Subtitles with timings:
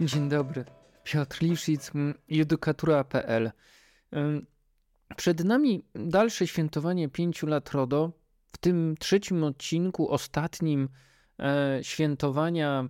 [0.00, 0.64] Dzień dobry.
[1.04, 1.92] Piotr Liszic,
[2.28, 3.50] judykatura.pl.
[5.16, 8.12] Przed nami dalsze świętowanie pięciu lat RODO.
[8.52, 10.88] W tym trzecim odcinku, ostatnim
[11.38, 12.88] e, świętowania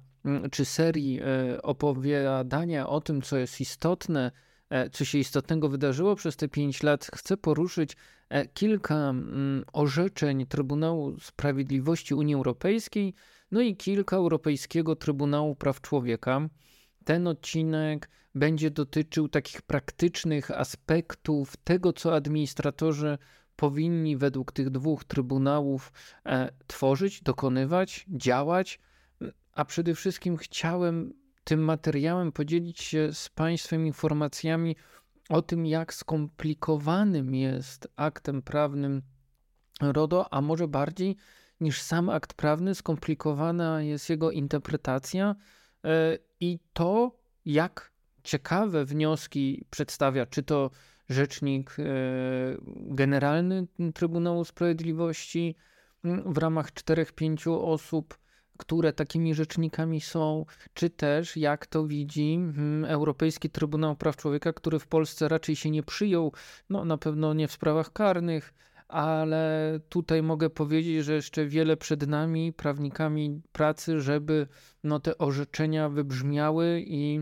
[0.51, 4.33] czy serii e, opowiadania o tym, co jest istotne,
[4.71, 7.97] e, co się istotnego wydarzyło przez te pięć lat, chcę poruszyć
[8.55, 9.15] kilka
[9.73, 13.15] orzeczeń Trybunału Sprawiedliwości Unii Europejskiej,
[13.51, 16.49] no i kilka Europejskiego Trybunału Praw Człowieka.
[17.07, 23.19] Ten odcinek będzie dotyczył takich praktycznych aspektów tego, co administratorzy
[23.57, 25.93] powinni według tych dwóch trybunałów
[26.25, 28.79] e, tworzyć, dokonywać, działać,
[29.53, 31.13] a przede wszystkim chciałem
[31.45, 34.77] tym materiałem podzielić się z Państwem informacjami
[35.29, 39.03] o tym, jak skomplikowanym jest aktem prawnym
[39.81, 41.17] RODO, a może bardziej
[41.61, 45.35] niż sam akt prawny, skomplikowana jest jego interpretacja
[46.41, 47.93] i to, jak
[48.23, 50.71] ciekawe wnioski przedstawia, czy to
[51.09, 51.85] rzecznik e,
[52.77, 55.57] generalny Trybunału Sprawiedliwości
[56.05, 58.19] w ramach czterech, pięciu osób,
[58.57, 62.39] które takimi rzecznikami są, czy też jak to widzi
[62.87, 66.33] Europejski Trybunał Praw Człowieka, który w Polsce raczej się nie przyjął,
[66.71, 68.55] no na pewno nie w sprawach karnych,
[68.89, 74.47] ale tutaj mogę powiedzieć, że jeszcze wiele przed nami, prawnikami pracy, żeby
[74.85, 77.21] no, te orzeczenia wybrzmiały i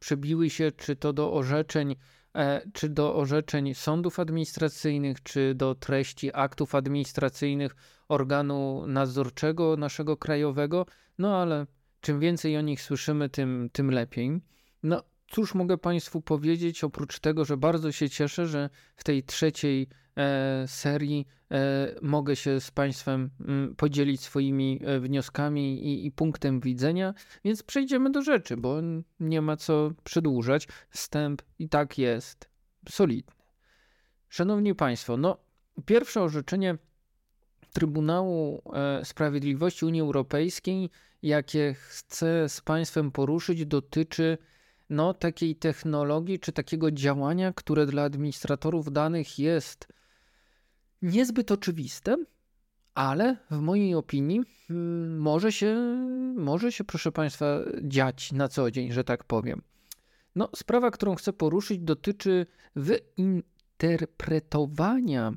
[0.00, 1.96] przebiły się czy to do orzeczeń,
[2.34, 7.76] e, czy do orzeczeń sądów administracyjnych, czy do treści aktów administracyjnych
[8.08, 10.86] organu nadzorczego naszego krajowego.
[11.18, 11.66] No ale
[12.00, 14.40] czym więcej o nich słyszymy, tym, tym lepiej.
[14.82, 19.88] No, cóż mogę Państwu powiedzieć, oprócz tego, że bardzo się cieszę, że w tej trzeciej
[20.16, 26.12] e, serii e, mogę się z Państwem m, mm, podzielić swoimi e, wnioskami i, i,
[26.12, 27.14] punktem widzenia,
[27.44, 28.76] więc przejdziemy do rzeczy, bo
[29.20, 30.68] nie ma co przedłużać.
[30.90, 32.50] Wstęp i tak jest
[32.88, 33.34] solidny.
[34.28, 35.36] Szanowni Państwo, no,
[35.86, 36.78] pierwsze orzeczenie
[37.72, 40.90] Trybunału e, Sprawiedliwości Unii Europejskiej,
[41.22, 44.38] jakie chcę z Państwem poruszyć, dotyczy
[44.90, 49.88] no, takiej technologii czy takiego działania, które dla administratorów danych jest
[51.02, 52.16] niezbyt oczywiste,
[52.94, 54.40] ale w mojej opinii
[54.70, 55.76] mm, może się,
[56.36, 59.62] może się, proszę Państwa, dziać na co dzień, że tak powiem.
[60.34, 62.46] No, sprawa, którą chcę poruszyć, dotyczy
[62.76, 65.32] wyinterpretowania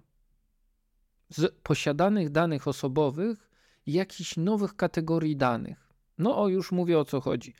[1.30, 3.50] z posiadanych danych osobowych
[3.86, 5.90] jakichś nowych kategorii danych.
[6.18, 7.54] No, o już mówię o co chodzi.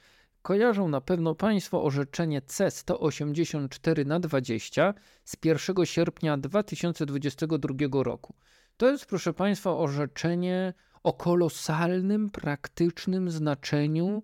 [0.44, 4.94] Kojarzą na pewno Państwo orzeczenie C184 na 20
[5.24, 8.36] z 1 sierpnia 2022 roku.
[8.78, 10.74] To jest, proszę Państwa, orzeczenie
[11.04, 14.24] o kolosalnym, praktycznym znaczeniu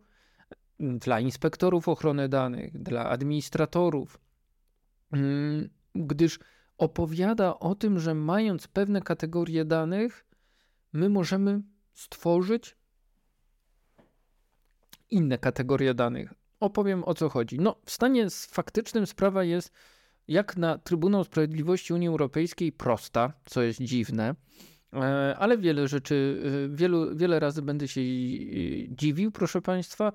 [0.80, 4.20] dla inspektorów ochrony danych, dla administratorów,
[5.12, 6.40] mm, gdyż
[6.78, 10.26] opowiada o tym, że mając pewne kategorie danych,
[10.94, 11.62] my możemy
[11.94, 12.79] stworzyć
[15.12, 16.34] inne kategorie danych.
[16.60, 17.60] Opowiem o co chodzi.
[17.60, 19.74] No, w stanie faktycznym sprawa jest
[20.28, 24.36] jak na Trybunał Sprawiedliwości Unii Europejskiej prosta, co jest dziwne,
[24.94, 28.02] e, ale wiele rzeczy, e, wielu, wiele razy będę się
[28.90, 30.12] dziwił, proszę Państwa,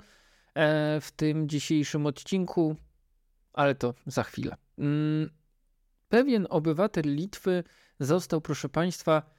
[0.54, 2.77] e, w tym dzisiejszym odcinku,
[3.53, 4.56] ale to za chwilę.
[4.78, 5.31] Mm,
[6.09, 7.65] pewien obywatel Litwy
[8.00, 9.34] został, proszę Państwa,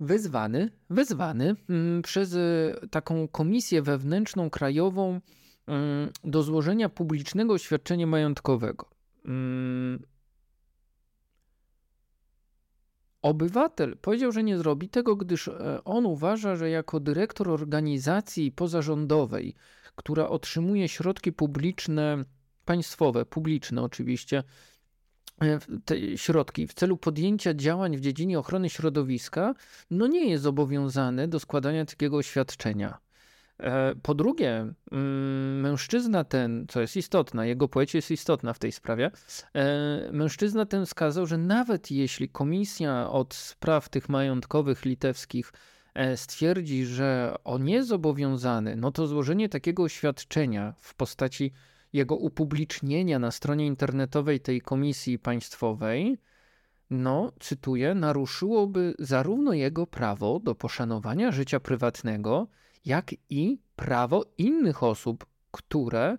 [0.00, 5.20] wezwany, wezwany mm, przez e, taką komisję wewnętrzną krajową
[5.66, 8.90] mm, do złożenia publicznego oświadczenia majątkowego.
[9.24, 10.02] Mm.
[13.22, 19.54] Obywatel powiedział, że nie zrobi tego, gdyż e, on uważa, że jako dyrektor organizacji pozarządowej,
[19.96, 22.24] która otrzymuje środki publiczne,
[22.64, 24.42] państwowe, publiczne oczywiście,
[25.84, 29.54] te środki w celu podjęcia działań w dziedzinie ochrony środowiska,
[29.90, 32.98] no nie jest zobowiązany do składania takiego oświadczenia.
[33.58, 38.72] E, po drugie, mm, mężczyzna ten, co jest istotne, jego płeć jest istotna w tej
[38.72, 39.10] sprawie,
[39.54, 45.52] e, mężczyzna ten wskazał, że nawet jeśli komisja od spraw tych majątkowych litewskich
[46.16, 51.52] stwierdzi, że on jest zobowiązany, no to złożenie takiego oświadczenia w postaci
[51.96, 56.18] jego upublicznienia na stronie internetowej tej komisji państwowej,
[56.90, 62.48] no, cytuję, naruszyłoby zarówno jego prawo do poszanowania życia prywatnego,
[62.84, 66.18] jak i prawo innych osób, które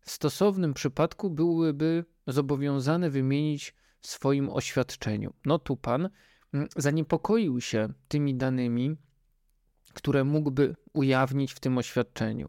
[0.00, 5.34] w stosownym przypadku byłyby zobowiązane wymienić w swoim oświadczeniu.
[5.44, 6.08] No tu pan
[6.54, 8.96] mm, zaniepokoił się tymi danymi,
[9.94, 12.48] które mógłby ujawnić w tym oświadczeniu.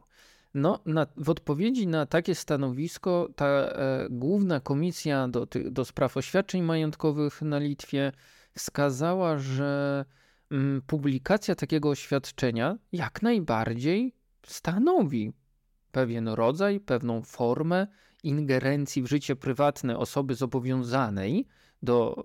[0.57, 6.62] No, na, w odpowiedzi na takie stanowisko ta e, główna komisja do, do spraw oświadczeń
[6.62, 8.12] majątkowych na Litwie
[8.56, 10.06] wskazała, że
[10.51, 14.15] mm, publikacja takiego oświadczenia jak najbardziej
[14.48, 15.33] stanowi
[15.92, 17.88] pewien rodzaj, pewną formę
[18.27, 21.47] ingerencji w życie prywatne osoby zobowiązanej
[21.83, 22.24] do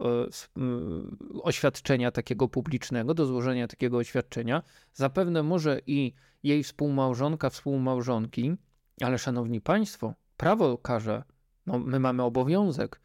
[0.57, 4.63] e, oświadczenia takiego publicznego, do złożenia takiego oświadczenia.
[4.93, 8.57] Zapewne może i jej współmałżonka, współmałżonki,
[9.01, 11.23] ale szanowni państwo, prawo każe,
[11.67, 13.01] no my mamy obowiązek.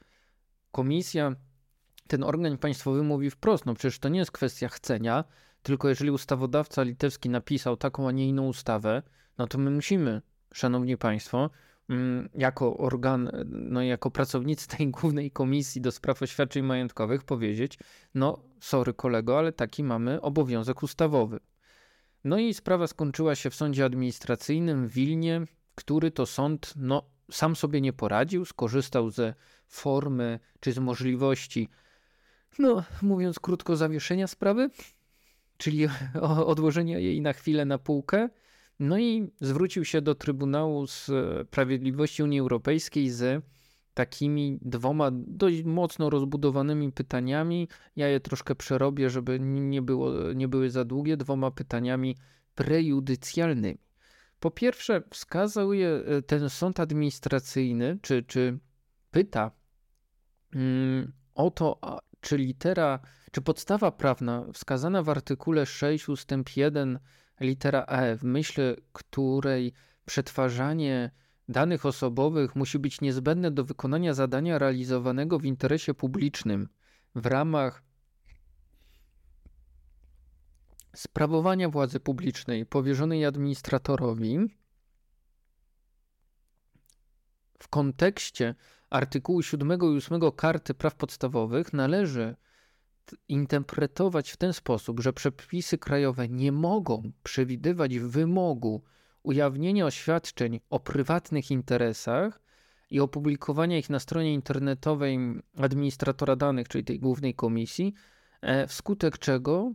[0.71, 1.35] Komisja,
[2.07, 5.23] ten organ państwowy mówi wprost, no przecież to nie jest kwestia chcenia,
[5.63, 9.03] tylko jeżeli ustawodawca litewski napisał taką, a nie inną ustawę,
[9.37, 10.21] no to my musimy,
[10.53, 11.49] szanowni państwo,
[12.33, 17.79] jako organ, no jako pracownicy tej głównej komisji do spraw oświadczeń majątkowych powiedzieć,
[18.13, 21.39] no sorry kolego, ale taki mamy obowiązek ustawowy.
[22.23, 25.41] No i sprawa skończyła się w sądzie administracyjnym w Wilnie,
[25.75, 29.33] który to sąd no, sam sobie nie poradził, skorzystał ze
[29.67, 31.69] formy czy z możliwości,
[32.59, 34.69] no mówiąc krótko, zawieszenia sprawy,
[35.57, 35.87] czyli
[36.45, 38.29] odłożenia jej na chwilę na półkę.
[38.79, 43.45] No i zwrócił się do Trybunału Sprawiedliwości Unii Europejskiej z
[43.93, 47.67] takimi dwoma dość mocno rozbudowanymi pytaniami.
[47.95, 52.15] Ja je troszkę przerobię, żeby nie, było, nie były za długie, dwoma pytaniami
[52.55, 53.77] prejudycjalnymi.
[54.39, 58.59] Po pierwsze, wskazuje e, ten sąd administracyjny, czy, czy
[59.11, 59.51] pyta
[60.55, 61.79] mm, o to,
[62.21, 62.99] czy litera,
[63.31, 66.99] czy podstawa prawna wskazana w artykule 6 ustęp 1
[67.39, 69.73] litera E, w myśl której
[70.05, 71.11] przetwarzanie
[71.49, 76.69] danych osobowych musi być niezbędne do wykonania zadania realizowanego w interesie publicznym
[77.15, 77.83] w ramach
[80.95, 84.37] sprawowania władzy publicznej powierzonej administratorowi
[87.59, 88.55] w kontekście
[88.89, 92.35] artykułu 7 i 8 Karty Praw Podstawowych należy
[93.27, 98.83] interpretować w ten sposób, że przepisy krajowe nie mogą przewidywać wymogu
[99.23, 102.41] ujawnienia oświadczeń o prywatnych interesach
[102.89, 105.19] i opublikowania ich na stronie internetowej
[105.57, 107.93] administratora danych, czyli tej głównej komisji,
[108.41, 109.73] e, wskutek czego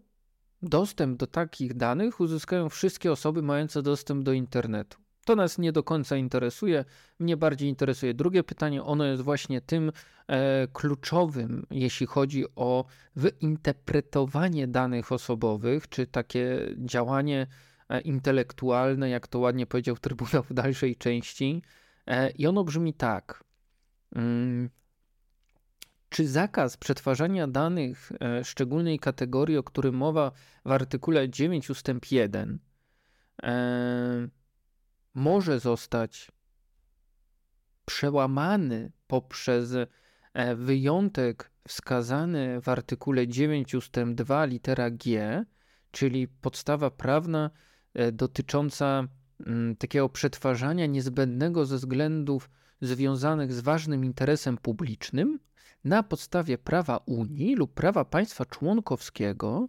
[0.62, 4.98] dostęp do takich danych uzyskają wszystkie osoby mające dostęp do internetu.
[5.24, 6.84] To nas nie do końca interesuje.
[7.18, 8.82] Mnie bardziej interesuje drugie pytanie.
[8.82, 9.92] Ono jest właśnie tym
[10.26, 12.84] e, kluczowym, jeśli chodzi o
[13.16, 17.46] wyinterpretowanie danych osobowych, czy takie działanie
[17.92, 21.62] E, intelektualne, jak to ładnie powiedział Trybunał w dalszej części.
[22.06, 23.44] E, I ono brzmi tak.
[24.14, 24.70] Mm,
[26.08, 30.32] czy zakaz przetwarzania danych e, szczególnej kategorii, o którym mowa
[30.64, 32.58] w artykule 9 ustęp 1,
[35.14, 36.30] może zostać
[37.84, 39.74] przełamany poprzez
[40.56, 45.44] wyjątek wskazany w artykule 9 ustęp 2 litera G,
[45.90, 47.50] czyli podstawa prawna
[47.94, 49.08] E, dotycząca
[49.46, 52.50] mm, takiego przetwarzania niezbędnego ze względów
[52.80, 55.38] związanych z ważnym interesem publicznym
[55.84, 59.68] na podstawie prawa Unii lub prawa państwa członkowskiego,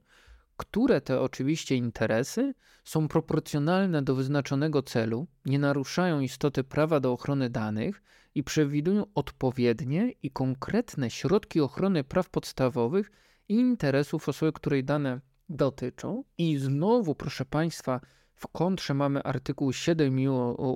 [0.63, 2.53] które te oczywiście interesy
[2.83, 8.03] są proporcjonalne do wyznaczonego celu, nie naruszają istoty prawa do ochrony danych
[8.35, 13.11] i przewidują odpowiednie i konkretne środki ochrony praw podstawowych
[13.49, 16.23] i interesów osoby, której dane dotyczą.
[16.37, 18.01] I znowu, proszę Państwa,
[18.35, 20.27] w kontrze mamy artykuł 7 i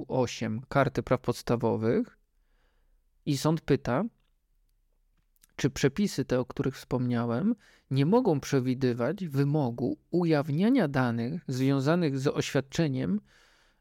[0.08, 2.18] 8 Karty Praw Podstawowych
[3.26, 4.04] i sąd pyta,
[5.58, 7.56] czy przepisy te, o których wspomniałem,
[7.92, 13.22] nie mogą przewidywać wymogu ujawniania danych związanych z oświadczeniem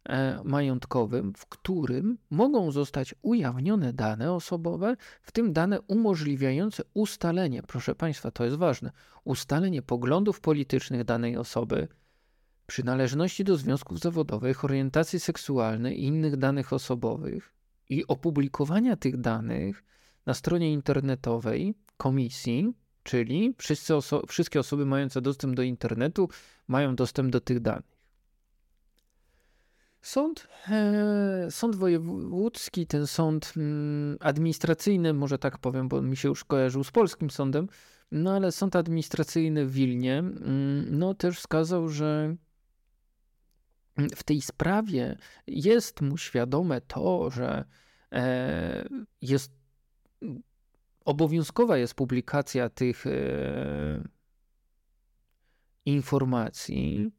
[0.04, 7.94] e, majątkowym, w którym mogą zostać ujawnione dane osobowe, w tym dane umożliwiające ustalenie, proszę
[7.94, 8.90] Państwa, to jest ważne,
[9.24, 11.88] ustalenie poglądów politycznych danej osoby,
[12.66, 17.52] przynależności do związków zawodowych, orientacji seksualnej i innych danych osobowych
[17.88, 19.84] i opublikowania tych danych
[20.26, 23.54] na stronie internetowej komisji, czyli
[23.94, 26.28] oso wszystkie osoby mające dostęp do internetu
[26.68, 27.96] mają dostęp do tych danych.
[30.02, 36.44] Sąd, e, sąd wojewódzki, ten sąd mm, administracyjny, może tak powiem, bo mi się już
[36.44, 37.68] kojarzył z polskim sądem,
[38.12, 42.36] no ale sąd administracyjny w Wilnie, mm, no też wskazał, że
[44.16, 45.16] w tej sprawie
[45.46, 47.64] jest mu świadome to, że
[48.12, 48.88] e,
[49.22, 49.55] jest
[51.04, 54.08] obowiązkowa jest publikacja tych e,
[55.84, 57.10] informacji,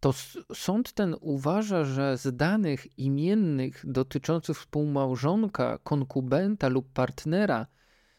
[0.00, 0.14] to
[0.54, 7.66] sąd ten uważa, że z danych imiennych dotyczących współmałżonka, konkubenta lub partnera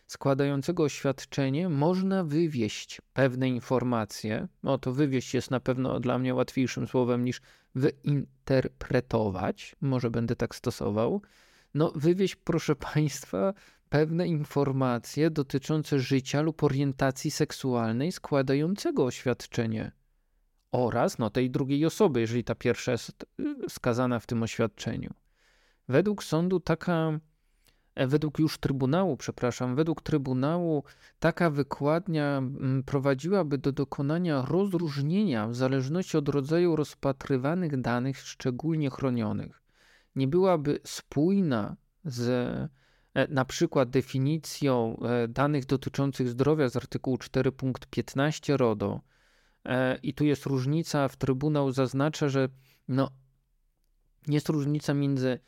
[0.07, 4.47] składającego oświadczenie można wywieść pewne informacje.
[4.63, 7.41] No to wywieść jest na pewno dla mnie łatwiejszym słowem niż
[7.75, 9.75] wyinterpretować.
[9.81, 11.21] Może będę tak stosował.
[11.73, 13.53] No, wywieźć, proszę Państwa,
[13.89, 19.91] pewne informacje dotyczące życia lub orientacji seksualnej składającego oświadczenie
[20.71, 25.13] oraz no, tej drugiej osoby, jeżeli ta pierwsza jest y, skazana w tym oświadczeniu.
[25.89, 27.19] Według sądu taka,
[27.95, 30.83] e, według już Trybunału, przepraszam, według Trybunału
[31.19, 39.66] taka wykładnia mm, prowadziłaby do dokonania rozróżnienia w zależności od rodzaju rozpatrywanych danych szczególnie chronionych.
[40.17, 42.29] Nie byłaby spójna z
[43.13, 49.01] e, na przykład definicją e, danych dotyczących zdrowia z artykułu 4 punkt 15 RODO,
[49.67, 52.49] E, I tu jest różnica, w Trybunał zaznacza, że
[52.87, 53.11] no,
[54.27, 55.39] jest różnica między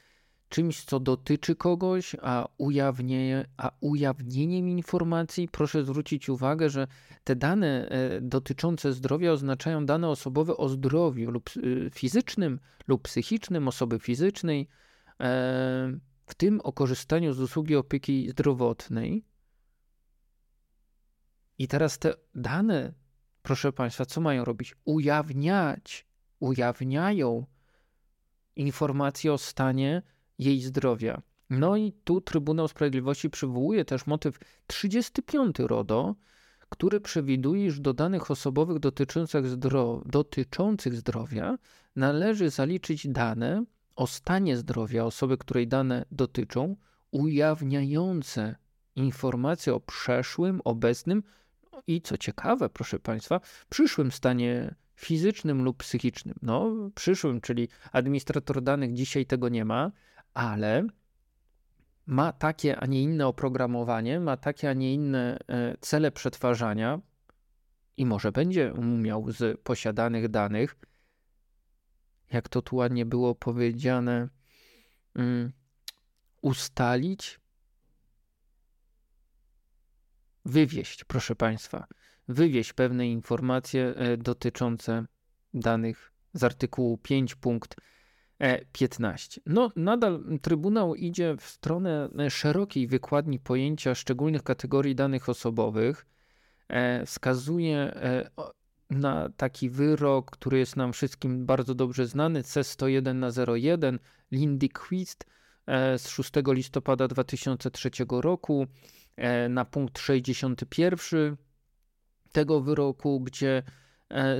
[0.49, 5.47] czymś, co dotyczy kogoś, a, ujawnienie, a ujawnieniem informacji.
[5.47, 6.87] Proszę zwrócić uwagę, że
[7.23, 13.67] te dane e, dotyczące zdrowia oznaczają dane osobowe o zdrowiu lub e, fizycznym lub psychicznym
[13.67, 14.67] osoby fizycznej,
[16.25, 19.25] w tym o korzystaniu z usługi opieki zdrowotnej.
[21.57, 22.93] I teraz te dane
[23.41, 24.75] proszę Państwa, co mają robić?
[24.85, 26.07] Ujawniać,
[26.39, 27.45] ujawniają
[28.55, 30.01] informacje o stanie
[30.39, 31.21] jej zdrowia.
[31.49, 36.15] No i tu Trybunał Sprawiedliwości przywołuje też motyw 35 RODO,
[36.69, 41.57] który przewiduje, iż do danych osobowych dotyczących, zdro dotyczących zdrowia
[41.95, 43.65] należy zaliczyć dane
[43.95, 46.75] o stanie zdrowia osoby, której dane dotyczą,
[47.11, 48.55] ujawniające
[48.95, 51.23] informacje o przeszłym, obecnym
[51.87, 56.35] i co ciekawe, proszę Państwa, przyszłym stanie fizycznym lub psychicznym.
[56.41, 59.91] No, przyszłym, czyli administrator danych dzisiaj tego nie ma,
[60.33, 60.87] ale
[62.05, 66.99] ma takie, a nie inne oprogramowanie, ma takie, a nie inne e, cele przetwarzania
[67.97, 70.75] i może będzie umiał z posiadanych danych,
[72.31, 74.29] jak to tu ładnie było powiedziane,
[75.15, 75.51] um,
[76.41, 77.39] ustalić
[80.45, 81.87] wywieść, proszę Państwa,
[82.27, 85.05] wywieść pewne informacje e, dotyczące
[85.53, 87.75] danych z artykułu 5 punkt
[88.71, 89.37] 15.
[89.37, 96.05] E, no, nadal Trybunał idzie w stronę e, szerokiej wykładni pojęcia szczególnych kategorii danych osobowych.
[97.05, 97.93] Wskazuje
[98.89, 103.99] na taki wyrok, który jest nam wszystkim bardzo dobrze znany, C101 na 01
[104.31, 105.25] Lindy Quist
[105.97, 108.67] z 6 listopada 2003 roku.
[109.19, 111.37] E, na punkt 61
[112.31, 113.63] tego wyroku, gdzie e,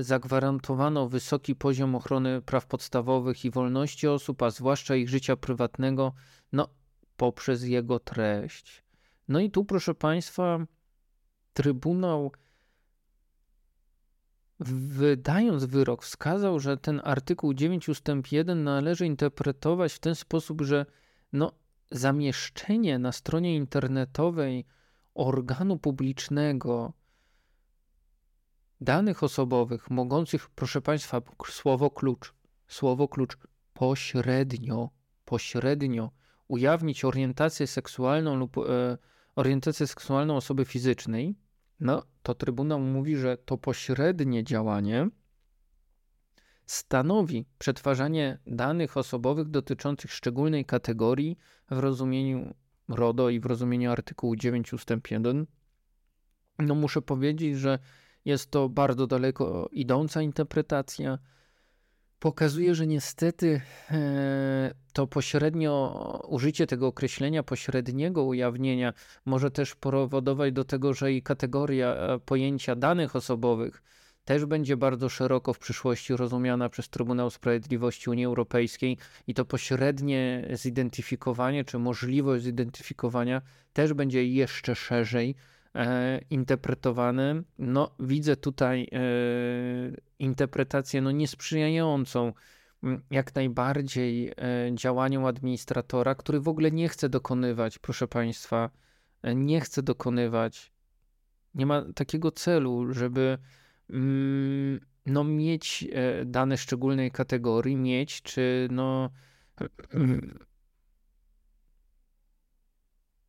[0.00, 6.12] zagwarantowano wysoki poziom ochrony praw podstawowych i wolności osób, a zwłaszcza ich życia prywatnego,
[6.52, 6.68] no,
[7.16, 8.84] poprzez jego treść.
[9.28, 10.66] No i tu, proszę Państwa,
[11.52, 12.32] Trybunał,
[14.60, 20.86] wydając wyrok, wskazał, że ten artykuł 9 ustęp 1 należy interpretować w ten sposób, że
[21.32, 21.52] no,
[21.90, 24.64] zamieszczenie na stronie internetowej
[25.14, 26.92] organu publicznego
[28.80, 32.34] danych osobowych mogących, proszę Państwa, słowo klucz,
[32.68, 33.38] słowo klucz,
[33.74, 34.90] pośrednio,
[35.24, 36.10] pośrednio
[36.48, 38.98] ujawnić orientację seksualną lub e,
[39.36, 41.34] orientację seksualną osoby fizycznej,
[41.80, 45.08] no to Trybunał mówi, że to pośrednie działanie
[46.66, 51.38] stanowi przetwarzanie danych osobowych dotyczących szczególnej kategorii
[51.70, 52.54] w rozumieniu
[52.88, 54.90] RODO i w rozumieniu artykułu 9 ust.
[55.10, 55.46] 1,
[56.58, 57.78] no muszę powiedzieć, że
[58.24, 61.18] jest to bardzo daleko idąca interpretacja.
[62.18, 63.60] Pokazuje, że niestety
[63.90, 68.92] e, to pośrednio użycie tego określenia pośredniego ujawnienia
[69.24, 73.82] może też powodować do tego, że i kategoria e, pojęcia danych osobowych
[74.24, 80.48] też będzie bardzo szeroko w przyszłości rozumiana przez Trybunał Sprawiedliwości Unii Europejskiej i to pośrednie
[80.52, 85.34] zidentyfikowanie, czy możliwość zidentyfikowania też będzie jeszcze szerzej
[85.74, 87.42] e, interpretowane.
[87.58, 88.98] No, widzę tutaj e,
[90.18, 92.32] interpretację no, niesprzyjającą
[93.10, 94.34] jak najbardziej e,
[94.74, 98.70] działaniom administratora, który w ogóle nie chce dokonywać, proszę Państwa,
[99.34, 100.72] nie chce dokonywać,
[101.54, 103.38] nie ma takiego celu, żeby
[103.92, 105.88] Mm, no mieć
[106.26, 109.10] dane szczególnej kategorii, mieć czy no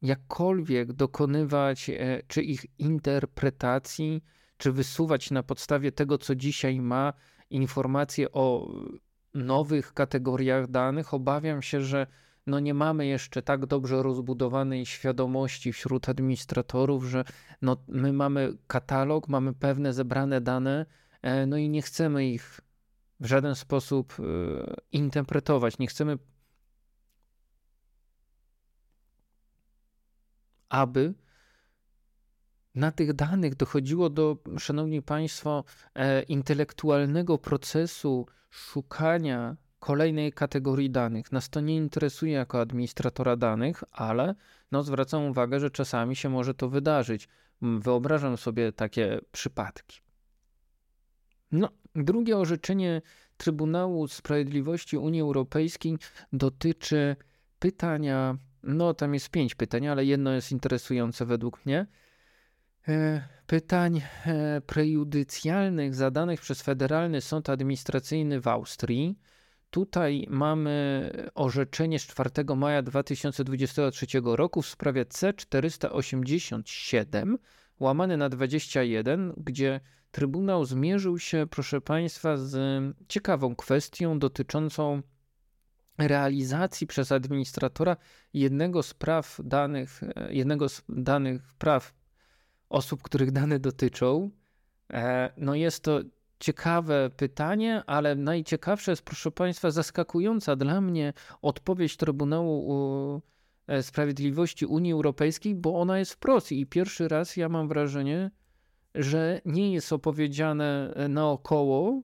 [0.01, 4.23] jakkolwiek dokonywać e, czy ich interpretacji,
[4.57, 7.13] czy wysuwać na podstawie tego, co dzisiaj ma,
[7.49, 8.71] informacje o
[9.33, 11.13] nowych kategoriach danych.
[11.13, 12.07] Obawiam się, że
[12.47, 17.23] no nie mamy jeszcze tak dobrze rozbudowanej świadomości wśród administratorów, że
[17.61, 20.85] no my mamy katalog, mamy pewne zebrane dane,
[21.21, 22.61] e, no i nie chcemy ich
[23.19, 24.23] w żaden sposób e,
[24.91, 26.17] interpretować, nie chcemy,
[30.71, 31.13] aby
[32.75, 35.63] na tych danych dochodziło do, szanowni państwo,
[35.95, 41.31] e, intelektualnego procesu szukania kolejnej kategorii danych.
[41.31, 44.35] Nas to nie interesuje jako administratora danych, ale
[44.71, 47.27] no, zwracam uwagę, że czasami się może to wydarzyć.
[47.61, 49.99] Wyobrażam sobie takie przypadki.
[51.51, 53.01] No, drugie orzeczenie
[53.37, 55.97] Trybunału Sprawiedliwości Unii Europejskiej
[56.33, 57.15] dotyczy
[57.59, 61.87] pytania, no tam jest pięć pytań, ale jedno jest interesujące według mnie.
[62.87, 69.19] E, pytań e, prejudycjalnych zadanych przez Federalny Sąd Administracyjny w Austrii
[69.71, 77.35] Tutaj mamy orzeczenie z 4 maja 2023 roku w sprawie C487
[77.79, 79.79] łamane na 21, gdzie
[80.11, 82.55] Trybunał zmierzył się, proszę Państwa, z
[83.07, 85.01] ciekawą kwestią dotyczącą
[85.97, 87.97] realizacji przez administratora
[88.33, 91.93] jednego z praw danych, jednego z danych praw
[92.69, 94.31] osób, których dane dotyczą.
[94.93, 95.99] E, no jest to
[96.39, 103.21] ciekawe pytanie, ale najciekawsze jest, proszę Państwa, zaskakująca dla mnie odpowiedź Trybunału
[103.67, 108.31] e, Sprawiedliwości Unii Europejskiej, bo ona jest wprost i pierwszy raz ja mam wrażenie,
[108.95, 112.01] że nie jest opowiedziane e, naokoło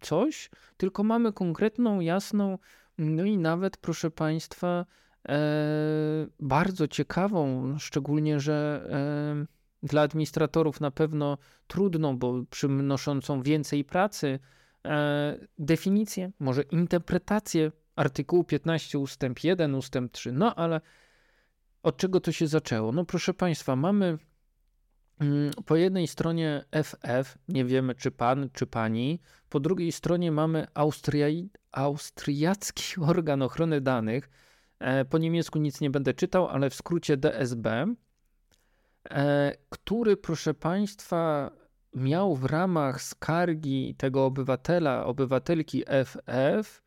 [0.00, 2.58] coś, tylko mamy konkretną, jasną,
[2.98, 4.86] no i nawet, proszę Państwa,
[5.28, 14.38] e, bardzo ciekawą, szczególnie, że e, dla administratorów na pewno trudną, bo przynoszącą więcej pracy,
[14.86, 20.32] e, definicję, może interpretację artykułu 15 ustęp 1, ustęp 3.
[20.32, 20.80] No ale
[21.82, 22.92] od czego to się zaczęło?
[22.92, 24.18] No proszę Państwa, mamy
[25.66, 31.48] po jednej stronie FF, nie wiemy czy pan, czy pani, po drugiej stronie mamy Austria-
[31.72, 34.30] austriacki organ ochrony danych,
[34.78, 37.94] e, po niemiecku nic nie będę czytał, ale w skrócie DSB,
[39.10, 41.50] E, który, proszę Państwa,
[41.94, 46.82] miał w ramach skargi tego obywatela, obywatelki FF,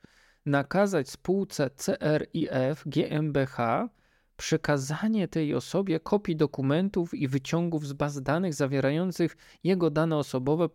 [0.45, 3.57] nakazać spółce CRIF GmbH
[4.37, 10.69] przekazanie tej osobie kopii dokumentów i wyciągów z baz danych zawierających jego dane osobowe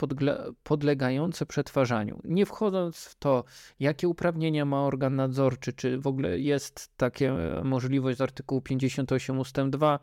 [0.62, 2.20] podlegające przetwarzaniu.
[2.24, 3.44] Nie wchodząc w to,
[3.80, 7.24] jakie uprawnienia ma organ nadzorczy, czy w ogóle jest taka
[7.64, 9.56] możliwość z artykułu 58 ust.
[9.68, 9.98] 2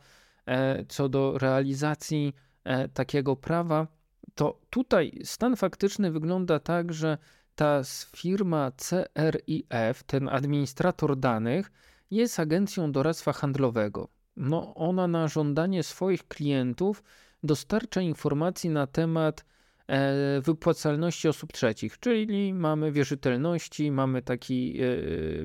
[0.47, 3.87] E, co do realizacji e, takiego prawa,
[4.35, 7.17] to tutaj stan faktyczny wygląda tak, że
[7.55, 7.81] ta
[8.15, 11.71] firma CRIF, ten administrator danych,
[12.11, 14.07] jest agencją doradztwa handlowego.
[14.35, 17.03] No, ona na żądanie swoich klientów
[17.43, 19.45] dostarcza informacji na temat
[19.87, 24.79] e, wypłacalności osób trzecich, czyli mamy wierzytelności, mamy taki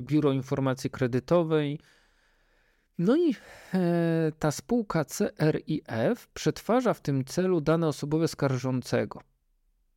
[0.01, 1.79] biuro informacji kredytowej,
[2.97, 3.35] no i
[3.73, 9.21] e, ta spółka CRIF przetwarza w tym celu dane osobowe skarżącego.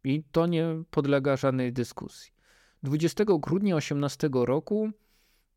[0.04, 2.32] I to nie podlega żadnej dyskusji.
[2.82, 4.90] 20 grudnia 2018 roku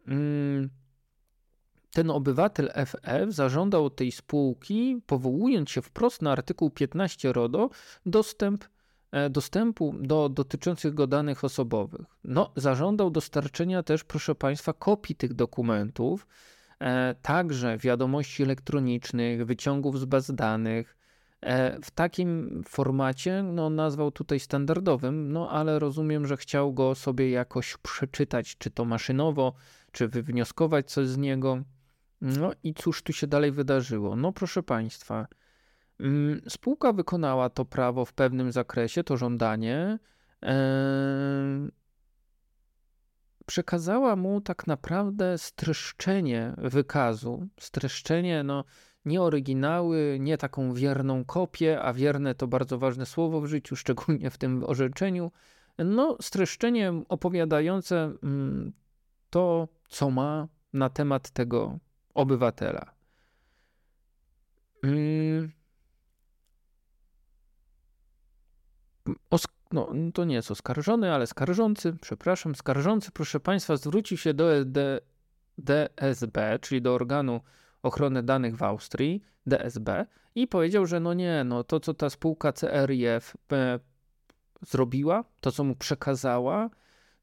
[0.07, 0.69] mm,
[1.93, 7.69] ten obywatel FF zażądał tej spółki, powołując się wprost na artykuł 15 RODO,
[8.05, 8.65] dostęp,
[9.11, 12.05] e, dostępu do dotyczących go danych osobowych.
[12.23, 16.27] No, zażądał dostarczenia też, proszę Państwa, kopii tych dokumentów,
[16.79, 20.97] E, także wiadomości elektronicznych, wyciągów z baz danych.
[21.41, 27.29] E, w takim formacie, no nazwał tutaj standardowym, no ale rozumiem, że chciał go sobie
[27.29, 29.53] jakoś przeczytać, czy to maszynowo,
[29.91, 31.61] czy wywnioskować coś z niego.
[32.21, 34.15] No i cóż tu się dalej wydarzyło?
[34.15, 35.27] No proszę Państwa,
[35.99, 39.99] mm, spółka wykonała to prawo w pewnym zakresie, to żądanie.
[43.45, 48.63] Przekazała mu tak naprawdę streszczenie wykazu, streszczenie, no
[49.05, 54.29] nie oryginały, nie taką wierną kopię, a wierne to bardzo ważne słowo w życiu, szczególnie
[54.29, 55.31] w tym orzeczeniu,
[55.77, 58.73] no streszczenie opowiadające mm,
[59.29, 61.79] to, co ma na temat tego
[62.19, 62.93] obywatela.
[64.83, 65.59] Mm
[69.71, 74.45] no to nie jest oskarżony, ale skarżący, przepraszam, skarżący, proszę Państwa, zwrócił się do
[75.57, 77.41] DSB, czyli do organu
[77.83, 80.05] Ochronę Danych w Austrii, DSB,
[80.35, 83.79] i powiedział, że no nie, no to co ta spółka CRIF e,
[84.61, 86.69] zrobiła, to co mu przekazała,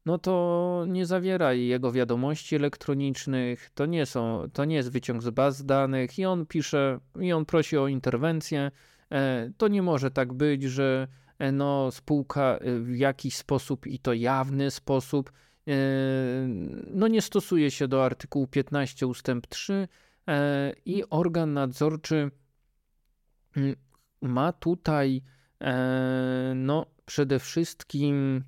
[0.07, 5.29] no to nie zawiera jego wiadomości elektronicznych, to nie, są, to nie jest wyciąg z
[5.29, 8.71] baz danych i on pisze, i on prosi o interwencję.
[9.11, 11.07] E, to nie może tak być, że
[11.39, 15.31] e, no, spółka w jakiś sposób i to jawny sposób
[16.93, 19.87] no nie stosuje się do artykułu 15 ustęp 3
[20.85, 22.31] i organ nadzorczy
[23.57, 23.75] mm,
[24.21, 25.21] ma tutaj
[26.55, 28.43] no przede wszystkim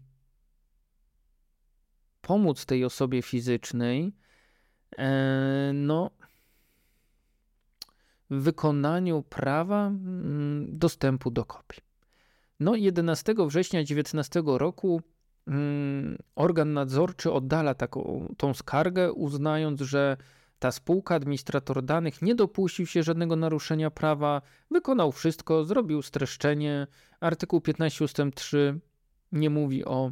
[2.21, 4.13] pomóc tej osobie fizycznej
[4.97, 6.11] e, no,
[8.29, 11.81] w wykonaniu prawa mm, dostępu do kopii.
[12.59, 15.01] No 11 września 19 roku
[15.47, 20.17] mm, organ nadzorczy oddala taką tą skargę, uznając, że
[20.59, 26.87] ta spółka, administrator danych nie dopuścił się żadnego naruszenia prawa, wykonał wszystko, zrobił streszczenie.
[27.19, 28.17] Artykuł 15 ust.
[28.35, 28.79] 3
[29.31, 30.11] nie mówi o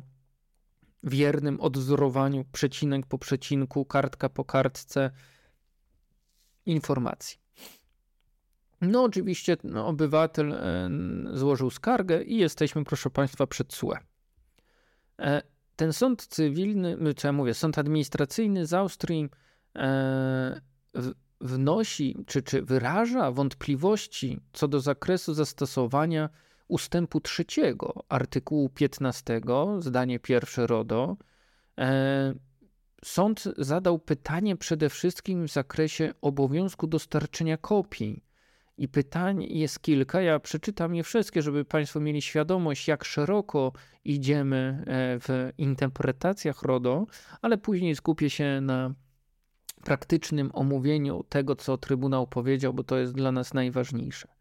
[1.04, 5.12] wiernym odwzorowaniu przecinek po przecinku, kartka po kartce
[6.66, 7.38] informacji.
[8.82, 10.90] No, oczywiście no, obywatel e,
[11.34, 13.98] złożył skargę i jesteśmy, proszę Państwa, przed SUE.
[15.20, 15.42] E,
[15.76, 19.30] ten sąd cywilny, co ja mówię, sąd administracyjny z Austrii
[19.76, 20.62] e,
[21.42, 26.30] wnosi, czy, czy wyraża wątpliwości co do zakresu zastosowania
[26.68, 29.42] ustępu trzeciego artykułu 15,
[29.80, 31.18] zdanie pierwsze RODO,
[31.80, 32.34] e,
[33.06, 38.24] sąd zadał pytanie przede wszystkim w zakresie obowiązku dostarczenia kopii.
[38.78, 40.22] I pytań jest kilka.
[40.22, 43.72] Ja przeczytam je wszystkie, żeby Państwo mieli świadomość, jak szeroko
[44.06, 47.06] idziemy e, w interpretacjach RODO,
[47.42, 48.94] ale później skupię się na
[49.84, 54.37] praktycznym omówieniu tego, co Trybunał powiedział, bo to jest dla nas najważniejsze.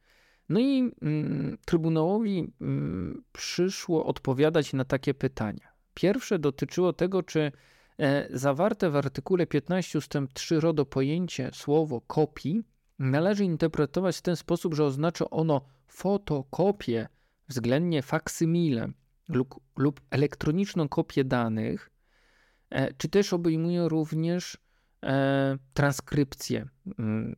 [0.48, 5.68] No i mm, Trybunałowi mm, przyszło odpowiadać na takie pytania.
[5.94, 7.52] Pierwsze dotyczyło tego, czy
[7.98, 10.12] e, zawarte w artykule 15 ust.
[10.32, 12.62] 3 RODO pojęcie słowo kopii
[12.98, 17.08] należy interpretować w ten sposób, że oznacza ono fotokopię,
[17.48, 18.88] względnie faksymile
[19.28, 21.90] lub, lub elektroniczną kopię danych,
[22.70, 24.58] e, czy też obejmuje również
[25.02, 27.36] e, transkrypcję, mm,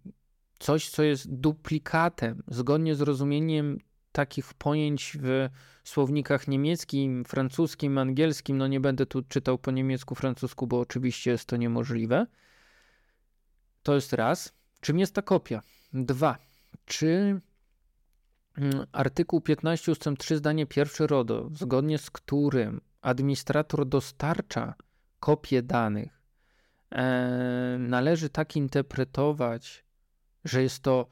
[0.58, 3.78] coś, co jest duplikatem, zgodnie z rozumieniem
[4.12, 5.48] takich pojęć w
[5.84, 8.58] słownikach niemieckim, francuskim, angielskim.
[8.58, 12.26] No nie będę tu czytał po niemiecku, francusku, bo oczywiście jest to niemożliwe.
[13.82, 14.52] To jest raz.
[14.80, 15.62] Czym jest ta kopia?
[15.92, 16.38] Dwa.
[16.84, 17.40] Czy
[18.58, 20.04] mm, artykuł 15 ust.
[20.18, 24.74] 3 zdanie pierwsze RODO, zgodnie z którym administrator dostarcza
[25.20, 26.22] kopię danych,
[26.92, 29.84] e, należy tak interpretować,
[30.48, 31.08] że jest to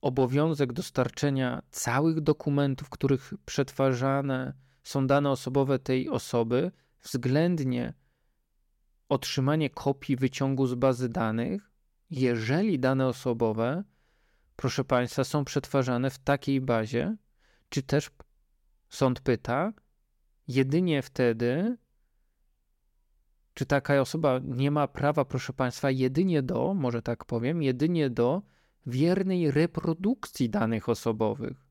[0.00, 6.72] obowiązek dostarczenia całych dokumentów, których przetwarzane są dane osobowe tej osoby,
[7.02, 7.94] względnie
[9.08, 11.70] otrzymanie kopii wyciągu z bazy danych,
[12.10, 13.84] jeżeli dane osobowe,
[14.56, 17.16] proszę Państwa, są przetwarzane w takiej bazie,
[17.68, 18.10] czy też
[18.88, 19.72] sąd pyta,
[20.48, 21.76] jedynie wtedy,
[23.54, 28.42] czy taka osoba nie ma prawa, proszę Państwa, jedynie do, może tak powiem, jedynie do
[28.86, 31.68] wiernej reprodukcji danych osobowych.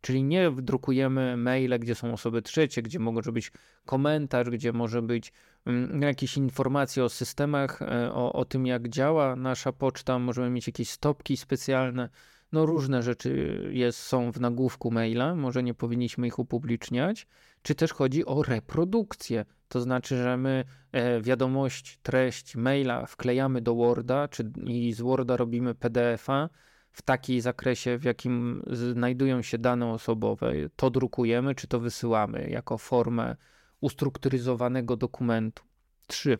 [0.00, 3.52] Czyli nie drukujemy maile, gdzie są osoby trzecie, gdzie może być
[3.86, 5.32] komentarz, gdzie może być
[5.66, 10.66] mm, jakieś informacje o systemach, e, o, o tym, jak działa nasza poczta, możemy mieć
[10.66, 12.08] jakieś stopki specjalne.
[12.52, 17.26] No, różne rzeczy jest, są w nagłówku maila, może nie powinniśmy ich upubliczniać.
[17.62, 23.74] Czy też chodzi o reprodukcję, to znaczy, że my e, wiadomość, treść maila wklejamy do
[23.74, 26.48] Worda, czy i z Worda robimy PDF-a
[26.92, 30.52] w takiej zakresie, w jakim znajdują się dane osobowe.
[30.76, 33.36] To drukujemy, czy to wysyłamy jako formę
[33.80, 35.62] ustrukturyzowanego dokumentu.
[36.06, 36.38] 3.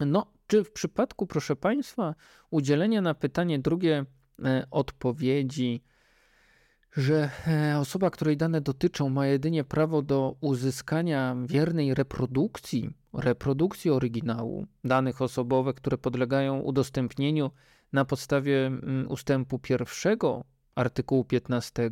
[0.00, 2.14] No, czy w przypadku, proszę Państwa,
[2.50, 4.04] udzielenia na pytanie drugie
[4.44, 5.82] e, odpowiedzi
[6.98, 14.66] że e, osoba, której dane dotyczą, ma jedynie prawo do uzyskania wiernej reprodukcji, reprodukcji oryginału
[14.84, 17.50] danych osobowych, które podlegają udostępnieniu
[17.92, 18.70] na podstawie
[19.08, 21.90] ustępu pierwszego artykułu 15,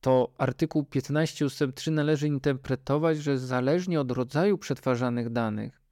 [0.00, 5.82] to artykuł 15 ustęp 3 należy interpretować, że zależnie od rodzaju przetwarzanych danych,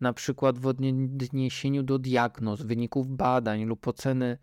[0.00, 4.38] na przykład w odniesieniu do diagnoz, wyników badań lub oceny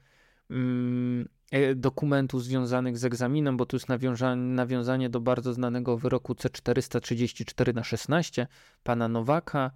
[1.75, 3.87] dokumentów związanych z egzaminem, bo tu jest
[4.35, 8.47] nawiązanie do bardzo znanego wyroku C434 na 16
[8.83, 9.71] pana Nowaka.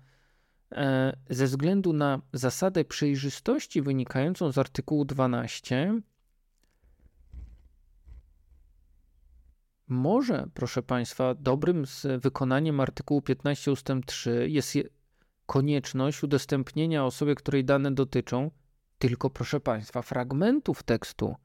[0.72, 6.02] e, ze względu na zasadę przejrzystości wynikającą z artykułu 12
[9.90, 13.88] może, proszę Państwa, dobrym z wykonaniem artykułu 15 ust.
[14.06, 14.78] 3 jest
[15.46, 18.52] konieczność udostępnienia osobie, której dane dotyczą,
[19.00, 21.36] tylko, proszę Państwa, fragmentów tekstu,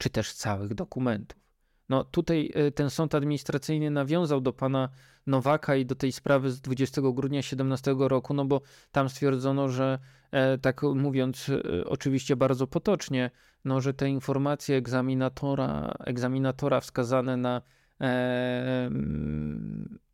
[0.00, 1.40] czy też całych dokumentów.
[1.88, 4.88] No tutaj e, ten sąd administracyjny nawiązał do pana
[5.26, 8.60] Nowaka i do tej sprawy z 20 grudnia 2017 roku, no bo
[8.92, 9.98] tam stwierdzono, że
[10.30, 13.30] e, tak mówiąc e, oczywiście bardzo potocznie,
[13.64, 17.62] no że te informacje egzaminatora, egzaminatora wskazane na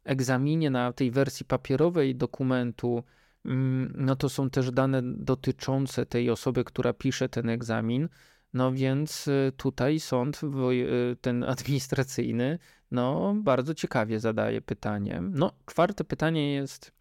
[0.05, 3.05] egzaminie, na tej wersji papierowej dokumentu,
[3.45, 8.09] mm, no to są też dane dotyczące tej osoby, która pisze ten egzamin.
[8.57, 12.59] No więc y, tutaj sąd, y, ten administracyjny,
[12.91, 15.23] no bardzo ciekawie zadaje pytanie.
[15.31, 16.93] No, czwarte pytanie jest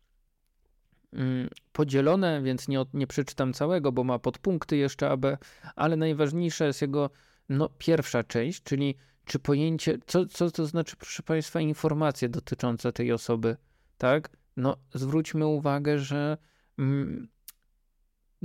[1.14, 5.10] mm, podzielone, więc nie, nie przeczytam całego, bo ma podpunkty jeszcze
[5.76, 7.10] ale najważniejsza jest jego
[7.50, 13.12] no, pierwsza część, czyli czy pojęcie, co, co to znaczy, proszę Państwa, informacje dotyczące tej
[13.12, 13.58] osoby,
[13.98, 14.30] tak?
[14.58, 16.38] No, zwróćmy uwagę, że
[16.80, 17.28] mm,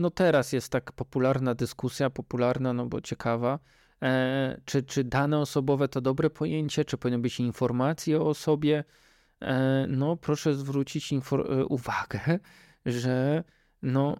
[0.00, 3.58] no teraz jest tak popularna dyskusja, popularna, no bo ciekawa,
[4.02, 8.84] e, czy, czy dane osobowe to dobre pojęcie, czy powinny być informacje o osobie.
[9.40, 11.18] E, no proszę zwrócić e,
[11.64, 12.38] uwagę,
[12.86, 13.44] że
[13.82, 14.16] no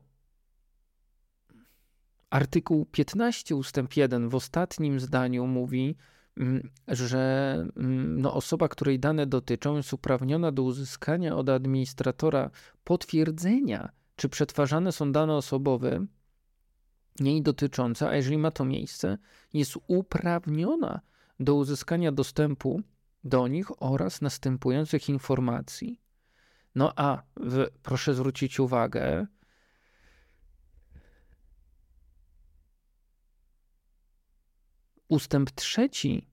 [2.31, 5.97] artykuł 15 ustęp 1 w ostatnim zdaniu mówi,
[6.37, 12.51] mm, że mm, no, osoba, której dane dotyczą, jest uprawniona do uzyskania od administratora
[12.85, 16.07] potwierdzenia czy przetwarzane są dane osobowe
[17.21, 19.19] jej dotyczące, a jeżeli ma to miejsce,
[19.53, 21.01] jest uprawniona
[21.41, 22.83] do uzyskania dostępu
[23.25, 26.01] do nich oraz następujących informacji.
[26.75, 29.27] No a w, proszę zwrócić uwagę,
[35.09, 36.29] ustęp trzeci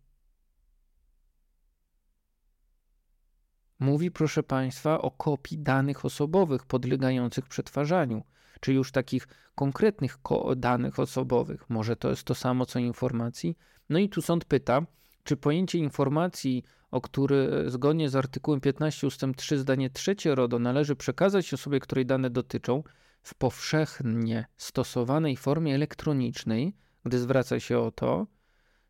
[3.80, 8.24] Mówi, proszę Państwa, o kopii danych osobowych podlegających przetwarzaniu,
[8.60, 10.18] czy już takich konkretnych
[10.56, 11.70] danych osobowych.
[11.70, 13.58] Może to jest to samo co informacji?
[13.90, 14.82] No i tu sąd pyta,
[15.24, 19.22] czy pojęcie informacji, o który zgodnie z artykułem 15 ust.
[19.36, 22.84] 3 zdanie trzecie RODO należy przekazać osobie, której dane dotyczą,
[23.22, 28.28] w powszechnie stosowanej formie elektronicznej, gdy zwraca się o to,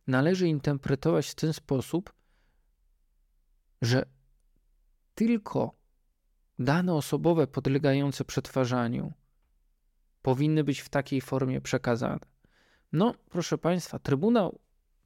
[0.08, 2.14] należy interpretować w ten sposób,
[3.82, 4.06] że
[5.18, 5.72] tylko
[6.60, 9.14] dane osobowe podlegające przetwarzaniu
[10.22, 12.20] powinny być w takiej formie przekazane.
[12.92, 14.60] No, proszę Państwa, Trybunał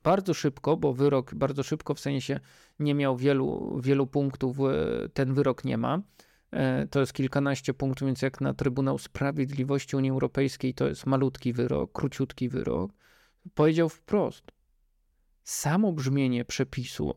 [0.04, 2.40] bardzo szybko, bo wyrok bardzo szybko w sensie
[2.80, 6.02] nie miał wielu, wielu punktów, e, ten wyrok nie ma.
[6.52, 11.54] E, to jest kilkanaście punktów, więc jak na Trybunał Sprawiedliwości Unii Europejskiej to jest malutki
[11.54, 12.92] wyrok, króciutki wyrok.
[13.56, 14.52] Powiedział wprost:
[15.44, 17.14] samo brzmienie przepisu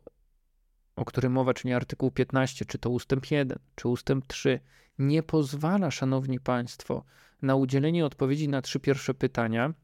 [0.96, 4.61] o którym mowa, czyli artykuł 15, czy to ustęp 1, czy ustęp 3,
[4.98, 7.04] nie pozwala, szanowni państwo,
[7.42, 9.74] na udzielenie odpowiedzi na trzy pierwsze pytania,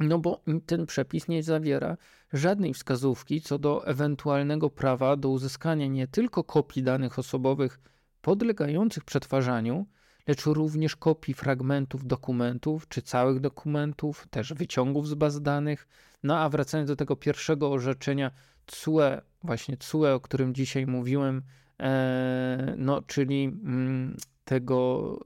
[0.00, 1.96] no bo ten przepis nie zawiera
[2.32, 7.80] żadnej wskazówki co do ewentualnego prawa do uzyskania nie tylko kopii danych osobowych
[8.22, 9.86] podlegających przetwarzaniu,
[10.26, 15.88] lecz również kopii fragmentów dokumentów, czy całych dokumentów, też wyciągów z baz danych.
[16.22, 18.30] No a wracając do tego pierwszego orzeczenia,
[18.72, 21.42] CUE, właśnie CUE, o którym dzisiaj mówiłem,
[21.80, 25.18] e, no, czyli mm, tego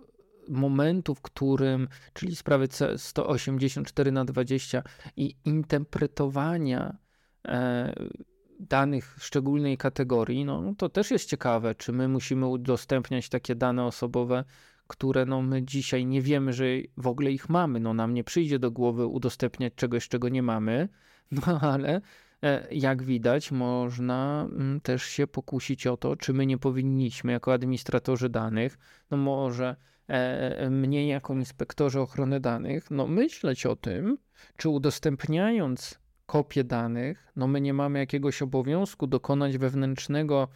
[0.48, 4.82] momentu, w którym, czyli sprawy 184 na 20
[5.16, 6.96] i interpretowania
[7.48, 7.94] e,
[8.60, 13.84] danych szczególnej kategorii, no, no to też jest ciekawe, czy my musimy udostępniać takie dane
[13.84, 14.44] osobowe,
[14.86, 16.64] które no, my dzisiaj nie wiemy, że
[16.96, 17.80] w ogóle ich mamy.
[17.80, 20.88] No, nam nie przyjdzie do głowy udostępniać czegoś, czego nie mamy,
[21.46, 22.00] no ale
[22.70, 28.28] jak widać, można mm, też się pokusić o to, czy my nie powinniśmy, jako administratorzy
[28.28, 28.78] danych,
[29.10, 29.76] no może
[30.08, 34.18] e, e, mnie jako inspektorzy ochrony danych, no myśleć o tym,
[34.56, 40.48] czy udostępniając kopię danych, no my nie mamy jakiegoś obowiązku dokonać wewnętrznego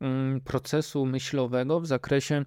[0.00, 2.44] mm, procesu myślowego w zakresie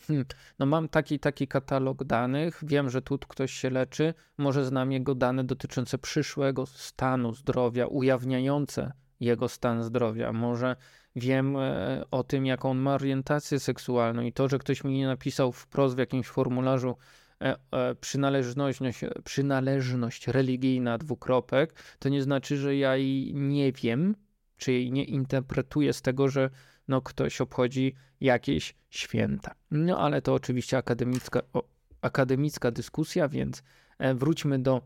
[0.00, 0.24] Hmm,
[0.58, 5.14] no mam taki taki katalog danych, wiem, że tu ktoś się leczy, może znam jego
[5.14, 10.76] dane dotyczące przyszłego stanu zdrowia, ujawniające jego stan zdrowia, może
[11.16, 15.06] wiem e, o tym, jaką on ma orientację seksualną i to, że ktoś mi nie
[15.06, 16.96] napisał wprost w jakimś formularzu
[17.42, 18.80] e, e, przynależność,
[19.24, 24.14] przynależność religijna dwukropek, to nie znaczy, że ja jej nie wiem,
[24.56, 26.50] czy jej nie interpretuje z tego, że
[26.88, 29.54] no, ktoś obchodzi jakieś święta.
[29.70, 31.62] No ale to oczywiście akademicka, o,
[32.00, 33.62] akademicka dyskusja, więc
[33.98, 34.82] e, wróćmy do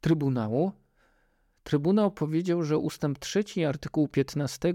[0.00, 0.72] Trybunału.
[1.62, 4.74] Trybunał powiedział, że ustęp 3 artykułu 15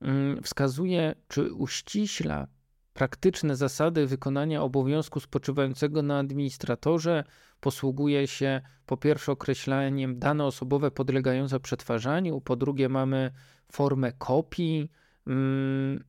[0.00, 2.46] mm, wskazuje, czy uściśla
[2.94, 7.24] praktyczne zasady wykonania obowiązku spoczywającego na administratorze
[7.60, 13.30] posługuje się po pierwsze określeniem dane osobowe podlegające przetwarzaniu, po drugie mamy
[13.72, 14.90] formę kopii.
[15.26, 16.04] Mm,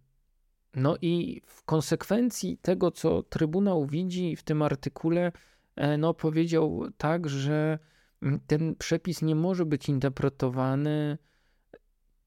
[0.75, 5.31] no i w konsekwencji tego, co Trybunał widzi w tym artykule,
[5.75, 7.79] e, no powiedział tak, że
[8.21, 11.17] mm, ten przepis nie może być interpretowany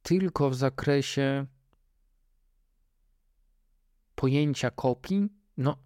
[0.03, 1.47] tylko w zakresie
[4.19, 5.77] pojęcia kopii, no,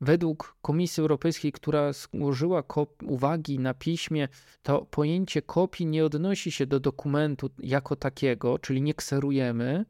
[0.00, 2.62] według Komisji Europejskiej, która złożyła
[3.02, 4.28] uwagi na piśmie,
[4.62, 9.84] to pojęcie kopii nie odnosi się do dokumentu jako takiego, czyli nie kserujemy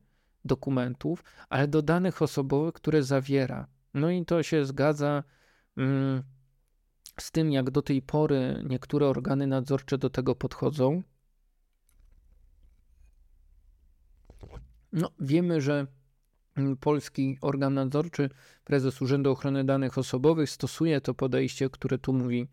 [0.44, 3.66] dokumentów, ale do danych osobowych, które zawiera.
[3.94, 5.22] No i to się zgadza
[5.76, 6.22] mm,
[7.20, 11.02] z tym, jak do tej pory niektóre organy nadzorcze do tego podchodzą.
[14.92, 15.86] No, wiemy, że
[16.80, 18.30] polski organ nadzorczy,
[18.64, 22.48] prezes Urzędu Ochrony Danych Osobowych stosuje to podejście, które tu mówi,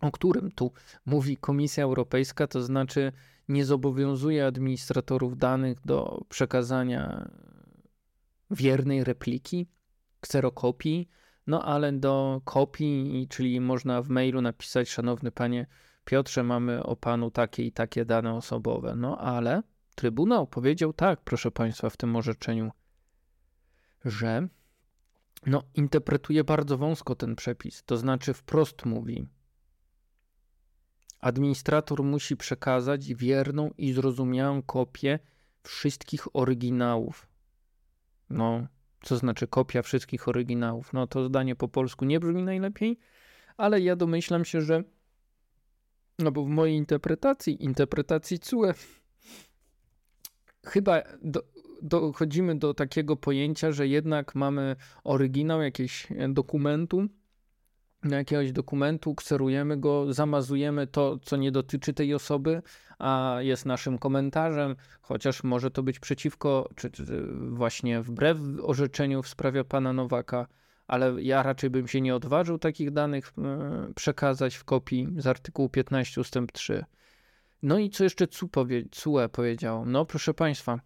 [0.00, 0.72] o którym tu
[1.06, 3.12] mówi Komisja Europejska, to znaczy
[3.48, 7.30] nie zobowiązuje administratorów danych do przekazania
[8.50, 9.66] wiernej repliki,
[10.20, 11.08] kserokopii,
[11.46, 15.66] no ale do kopii, czyli można w mailu napisać, szanowny panie
[16.04, 18.94] Piotrze, mamy o panu takie i takie dane osobowe.
[18.96, 19.62] No ale
[19.98, 22.70] Trybunał powiedział tak, proszę państwa, w tym orzeczeniu
[24.04, 24.48] że
[25.46, 29.26] no, interpretuje bardzo wąsko ten przepis, to znaczy wprost mówi:
[31.20, 35.18] Administrator musi przekazać wierną i zrozumiałą kopię
[35.62, 37.28] wszystkich oryginałów.
[38.30, 38.66] No,
[39.02, 40.92] co znaczy kopia wszystkich oryginałów?
[40.92, 42.98] No, to zdanie po polsku nie brzmi najlepiej,
[43.56, 44.84] ale ja domyślam się, że
[46.18, 48.72] no bo w mojej interpretacji, interpretacji CUE,
[50.66, 51.42] chyba do,
[51.82, 57.08] dochodzimy do takiego pojęcia, że jednak mamy oryginał jakiegoś dokumentu,
[58.04, 62.62] jakiegoś dokumentu, kserujemy go, zamazujemy to, co nie dotyczy tej osoby,
[62.98, 69.28] a jest naszym komentarzem, chociaż może to być przeciwko, czy, czy właśnie wbrew orzeczeniu w
[69.28, 70.46] sprawie pana Nowaka,
[70.86, 75.68] ale ja raczej bym się nie odważył takich danych e, przekazać w kopii z artykułu
[75.68, 76.34] 15 ust.
[76.52, 76.84] 3.
[77.62, 79.84] No i co jeszcze CUE, powie, CUE powiedziało?
[79.84, 80.80] No proszę państwa,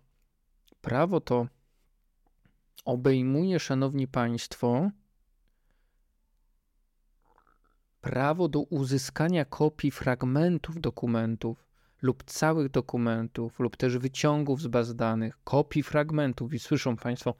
[0.82, 1.46] Prawo to
[2.84, 4.90] obejmuje, szanowni państwo,
[8.00, 11.66] prawo do uzyskania kopii fragmentów dokumentów
[12.02, 16.54] lub całych dokumentów, lub też wyciągów z baz danych, kopii fragmentów.
[16.54, 17.34] I słyszą Państwo,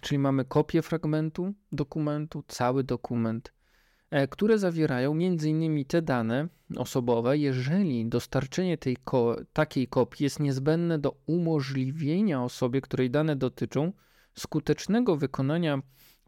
[0.00, 3.52] czyli mamy kopię fragmentu dokumentu, cały dokument,
[4.30, 5.84] które zawierają m.in.
[5.84, 13.10] te dane osobowe, jeżeli dostarczenie tej ko takiej kopii jest niezbędne do umożliwienia osobie, której
[13.10, 13.92] dane dotyczą,
[14.34, 15.78] skutecznego wykonania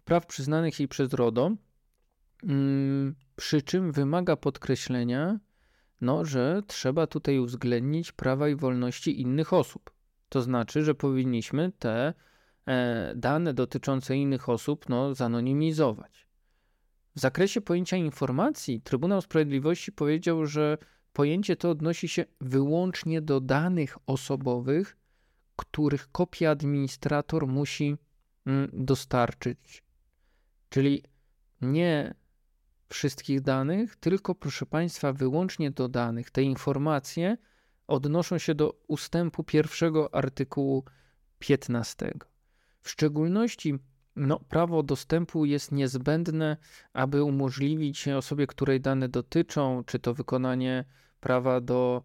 [0.05, 1.51] praw przyznanych jej przez RODO,
[2.43, 5.41] mm, przy czym wymaga podkreślenia,
[6.01, 9.91] no, że trzeba tutaj uwzględnić prawa i wolności innych osób.
[10.29, 12.15] To znaczy, że powinniśmy te
[12.67, 16.30] e, dane dotyczące innych osób no, zanonimizować.
[17.17, 20.79] W zakresie pojęcia informacji Trybunał Sprawiedliwości powiedział, że
[21.13, 24.97] pojęcie to odnosi się wyłącznie do danych osobowych,
[25.57, 27.97] których kopię administrator musi
[28.47, 29.83] mm, dostarczyć.
[30.69, 31.03] Czyli
[31.61, 32.15] nie
[32.89, 36.31] wszystkich danych, tylko proszę Państwa, wyłącznie do danych.
[36.31, 37.37] Te informacje
[37.87, 40.85] odnoszą się do ustępu pierwszego artykułu
[41.39, 42.13] 15.
[42.83, 43.79] W szczególności
[44.17, 46.57] no, prawo dostępu jest niezbędne,
[46.93, 50.85] aby umożliwić osobie, której dane dotyczą, czy to wykonanie
[51.21, 52.03] prawa do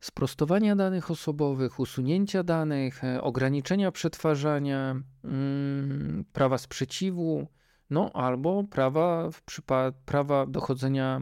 [0.00, 7.46] sprostowania danych osobowych, usunięcia danych, e, ograniczenia przetwarzania, mm, prawa sprzeciwu,
[7.90, 11.20] no albo prawa, w przypad- prawa dochodzenia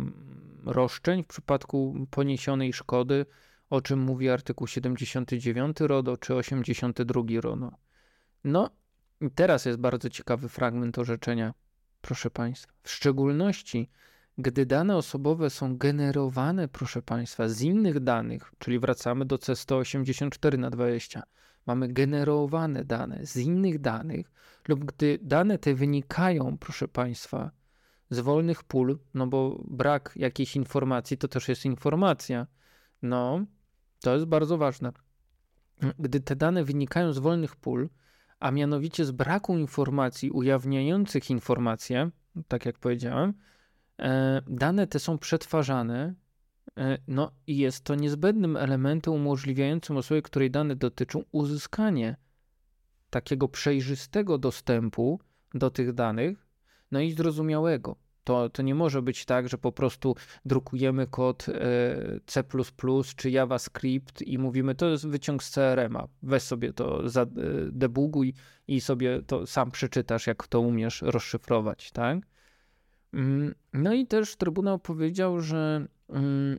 [0.65, 3.27] roszczeń w przypadku poniesionej szkody,
[3.71, 7.71] o czym mówi artykuł 79 RODO czy 82 RODO.
[8.45, 8.71] No,
[9.21, 11.55] i teraz jest bardzo ciekawy fragment orzeczenia,
[12.01, 12.73] proszę Państwa.
[12.83, 13.91] W szczególności,
[14.39, 20.71] gdy dane osobowe są generowane, proszę Państwa, z innych danych, czyli wracamy do C184 na
[20.71, 21.23] 20,
[21.67, 24.31] mamy generowane dane z innych danych,
[24.69, 27.51] lub gdy dane te wynikają, proszę Państwa,
[28.11, 32.47] z wolnych pól, no bo brak jakiejś informacji to też jest informacja,
[33.03, 33.45] No,
[34.01, 34.93] to jest bardzo ważne.
[35.99, 37.89] Gdy te dane wynikają z wolnych pól,
[38.45, 42.11] a mianowicie z braku informacji ujawniających informacje,
[42.49, 43.35] tak jak powiedziałem,
[43.99, 46.15] e, dane te są przetwarzane,
[46.79, 52.17] e, no i jest to niezbędnym elementem umożliwiającym osobie, której dane dotyczą, uzyskanie
[53.11, 55.21] takiego przejrzystego dostępu
[55.55, 56.47] do tych danych,
[56.91, 57.97] no i zrozumiałego.
[58.25, 61.53] To, to nie może być tak, że po prostu drukujemy kod e,
[62.27, 62.45] C
[63.17, 66.09] czy JavaScript i mówimy, to jest wyciąg z CRM-a.
[66.23, 67.03] Weź sobie to,
[67.73, 68.35] debuguj
[68.69, 72.19] i sobie to sam przeczytasz, jak to umiesz rozszyfrować, tak?
[73.13, 76.59] Mm, no i też Trybunał powiedział, że mm,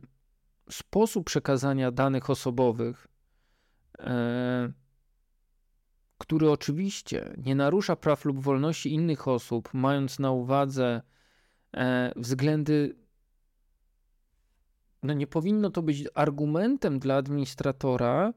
[0.70, 3.06] sposób przekazania danych osobowych,
[3.98, 4.72] e,
[6.18, 11.15] który oczywiście nie narusza praw lub wolności innych osób, mając na uwadze E,
[12.16, 12.96] względy.
[15.02, 18.32] No nie powinno to być argumentem dla administratora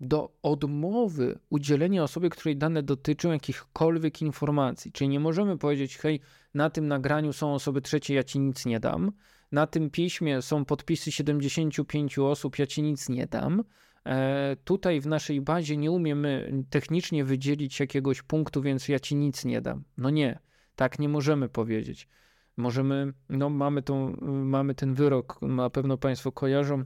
[0.00, 4.92] do odmowy udzielenia osobie, której dane dotyczą jakichkolwiek informacji.
[4.92, 6.20] Czyli nie możemy powiedzieć, hej,
[6.54, 9.12] na tym nagraniu są osoby trzecie, ja ci nic nie dam.
[9.52, 13.64] Na tym piśmie są podpisy 75 osób, ja ci nic nie dam.
[14.06, 19.44] E, tutaj w naszej bazie nie umiemy technicznie wydzielić jakiegoś punktu, więc ja ci nic
[19.44, 19.84] nie dam.
[19.96, 20.38] No nie.
[20.76, 22.08] Tak nie możemy powiedzieć.
[22.56, 26.84] Możemy, no mamy, tą, mamy ten wyrok, na pewno Państwo kojarzą,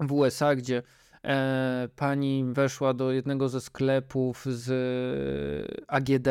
[0.00, 0.82] w USA, gdzie
[1.24, 4.70] e, pani weszła do jednego ze sklepów z
[5.88, 6.28] AGD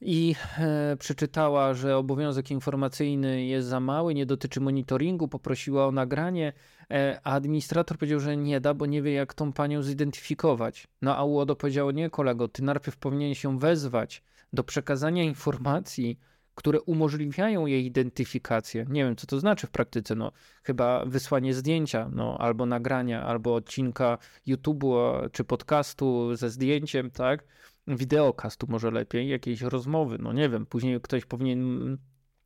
[0.00, 6.52] i e, przeczytała, że obowiązek informacyjny jest za mały, nie dotyczy monitoringu, poprosiła o nagranie,
[6.90, 10.86] e, a administrator powiedział, że nie da, bo nie wie, jak tą panią zidentyfikować.
[11.02, 14.22] No a UODO powiedziało, nie kolego, ty najpierw powinien się wezwać
[14.52, 16.18] do przekazania informacji,
[16.54, 18.86] które umożliwiają jej identyfikację.
[18.88, 20.14] Nie wiem, co to znaczy w praktyce.
[20.14, 20.32] No,
[20.62, 27.44] chyba wysłanie zdjęcia, no, albo nagrania, albo odcinka YouTube'u czy podcastu ze zdjęciem, tak?
[27.86, 30.66] Wideokastu może lepiej, jakiejś rozmowy, no nie wiem.
[30.66, 31.98] Później ktoś powinien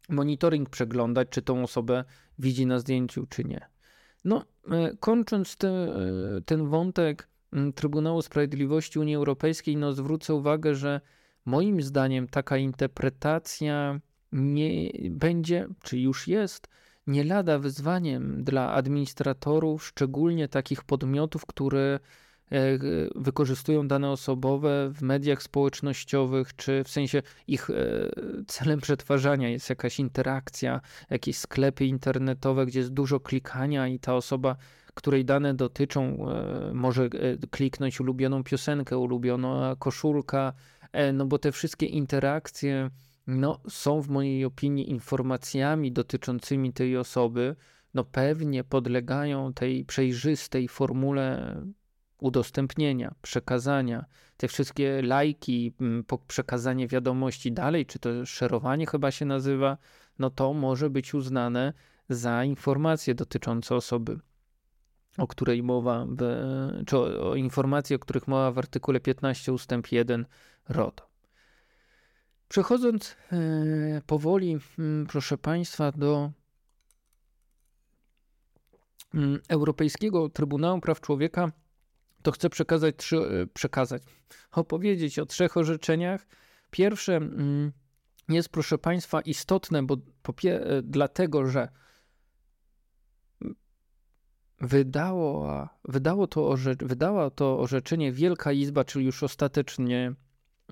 [0.09, 2.05] monitoring przeglądać, czy tą osobę
[2.39, 3.69] widzi na zdjęciu, czy nie.
[4.25, 7.29] No, e, kończąc te, e, ten wątek
[7.75, 11.01] Trybunału Sprawiedliwości Unii Europejskiej, no zwrócę uwagę, że
[11.45, 14.01] Moim zdaniem taka interpretacja
[14.33, 16.69] nie będzie, czy już jest,
[17.07, 22.01] nie lada wyzwaniem dla administratorów, szczególnie takich podmiotów, które
[22.51, 22.79] e,
[23.15, 27.75] wykorzystują dane osobowe w mediach społecznościowych, czy w sensie ich e,
[28.47, 30.81] celem przetwarzania jest jakaś interakcja,
[31.11, 34.57] jakieś sklepy internetowe, gdzie jest dużo klikania i ta osoba,
[34.95, 37.09] której dane dotyczą, e, może
[37.51, 40.53] kliknąć ulubioną piosenkę, ulubiona koszulka,
[41.13, 42.91] no bo te wszystkie interakcje
[43.27, 47.57] no, są w mojej opinii informacjami dotyczącymi tej osoby,
[47.95, 51.57] no pewnie podlegają tej przejrzystej formule
[52.19, 54.05] udostępnienia, przekazania,
[54.37, 55.75] te wszystkie lajki,
[56.27, 59.79] przekazanie wiadomości dalej, czy to szerowanie chyba się nazywa,
[60.19, 61.73] no to może być uznane
[62.09, 64.19] za informacje dotyczące osoby,
[65.19, 66.23] o której mowa, w,
[66.87, 70.27] czy o, o informacje, o których mowa w artykule 15 ustęp 1
[70.69, 71.15] RODO.
[72.49, 76.31] Przechodząc e, powoli, mm, proszę Państwa, do
[79.15, 81.53] mm, Europejskiego Trybunału Praw Człowieka,
[82.23, 84.03] to chcę przekazać, trzy, e, przekazać,
[84.53, 86.27] opowiedzieć o trzech orzeczeniach.
[86.71, 87.73] Pierwsze mm,
[88.29, 89.97] jest, proszę Państwa, istotne, bo
[90.45, 91.69] e, dlatego, że
[94.61, 100.15] wydało, wydało to orze, wydała to orzeczenie Wielka Izba, czyli już ostatecznie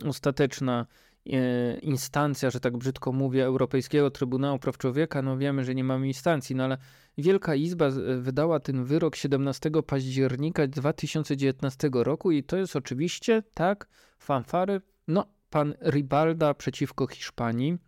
[0.06, 0.86] ostateczna
[1.26, 6.06] e, instancja, że tak brzydko mówię, Europejskiego Trybunału Praw Człowieka, no wiemy, że nie mamy
[6.06, 6.78] instancji, no ale
[7.18, 13.88] Wielka Izba wydała ten wyrok 17 października 2019 roku i to jest oczywiście, tak,
[14.18, 17.78] fanfary, no, pan Ribalda przeciwko Hiszpanii,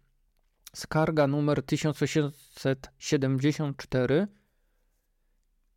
[0.74, 4.26] skarga numer 1874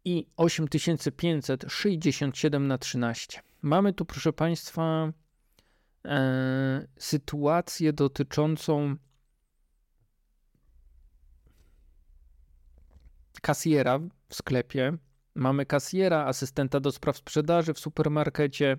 [0.05, 3.41] i 8567 na 13.
[3.61, 5.11] Mamy tu, proszę Państwa, e,
[6.99, 8.95] sytuację dotyczącą
[13.41, 13.99] kasjera
[14.29, 14.97] w sklepie.
[15.35, 18.77] Mamy kasjera, asystenta do spraw sprzedaży w supermarkecie.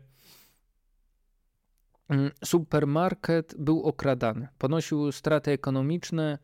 [2.09, 6.39] Mm, supermarket był okradany, ponosił straty ekonomiczne,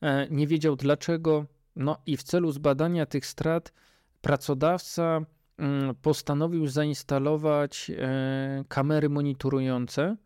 [0.00, 1.46] e, nie wiedział dlaczego.
[1.76, 3.72] No i w celu zbadania tych strat
[4.20, 5.20] pracodawca
[5.58, 10.16] mm, postanowił zainstalować e, kamery monitorujące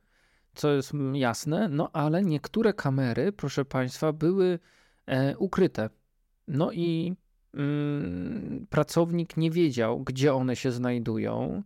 [0.59, 4.59] co jest jasne, no ale niektóre kamery, proszę Państwa, były
[5.07, 5.91] e, ukryte.
[6.49, 7.17] No i
[7.55, 11.63] mm, pracownik nie wiedział, gdzie one się znajdują.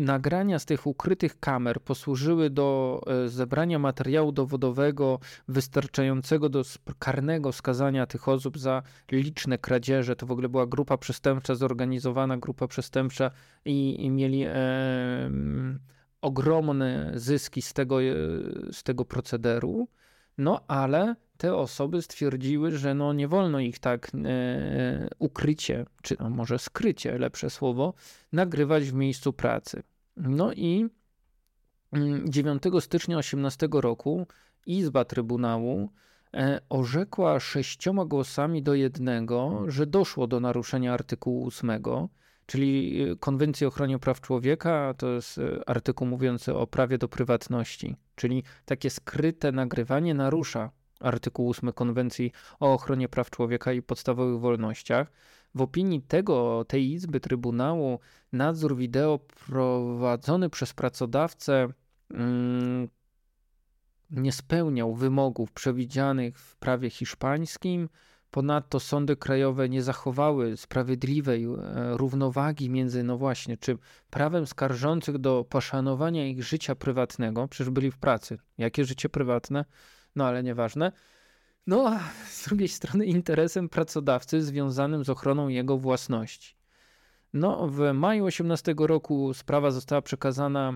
[0.00, 6.62] Nagrania z tych ukrytych kamer posłużyły do e, zebrania materiału dowodowego wystarczającego do
[6.98, 8.82] karnego skazania tych osób za
[9.12, 10.16] liczne kradzieże.
[10.16, 13.30] To w ogóle była grupa przestępcza, zorganizowana grupa przestępcza
[13.64, 14.50] i, i mieli e,
[16.20, 18.14] ogromne zyski z tego, e,
[18.72, 19.88] z tego procederu.
[20.38, 26.30] No ale te osoby stwierdziły, że no nie wolno ich tak e, ukrycie, czy no
[26.30, 27.94] może skrycie, lepsze słowo,
[28.32, 29.82] nagrywać w miejscu pracy.
[30.20, 30.88] No i
[32.24, 34.26] 9 mm, stycznia 18 roku
[34.66, 35.90] Izba Trybunału
[36.34, 41.82] e, orzekła sześcioma głosami do jednego, że doszło do naruszenia artykułu 8,
[42.46, 47.08] czyli e, Konwencji o ochronie praw człowieka, to jest e, artykuł mówiący o prawie do
[47.08, 54.40] prywatności, czyli takie skryte nagrywanie narusza artykuł 8 Konwencji o ochronie praw człowieka i podstawowych
[54.40, 55.12] wolnościach.
[55.54, 57.98] W opinii tego, tej izby Trybunału,
[58.32, 61.68] nadzór wideo prowadzony przez pracodawcę
[62.10, 62.88] mm,
[64.10, 67.88] nie spełniał wymogów przewidzianych w prawie hiszpańskim.
[68.30, 71.48] Ponadto sądy krajowe nie zachowały sprawiedliwej e,
[71.96, 73.78] równowagi między, no właśnie, czy
[74.10, 78.38] prawem skarżących do poszanowania ich życia prywatnego, przecież byli w pracy.
[78.58, 79.64] Jakie życie prywatne?
[80.16, 80.92] No ale nieważne
[81.70, 86.54] no a z drugiej strony interesem pracodawcy związanym z ochroną jego własności.
[87.32, 90.74] No, w maju 18 roku sprawa została przekazana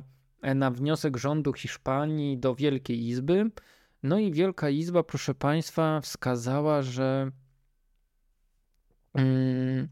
[0.54, 3.50] na wniosek rządu Hiszpanii do Wielkiej Izby.
[4.02, 7.30] No i Wielka Izba, proszę Państwa, wskazała, że.
[9.14, 9.88] Mm,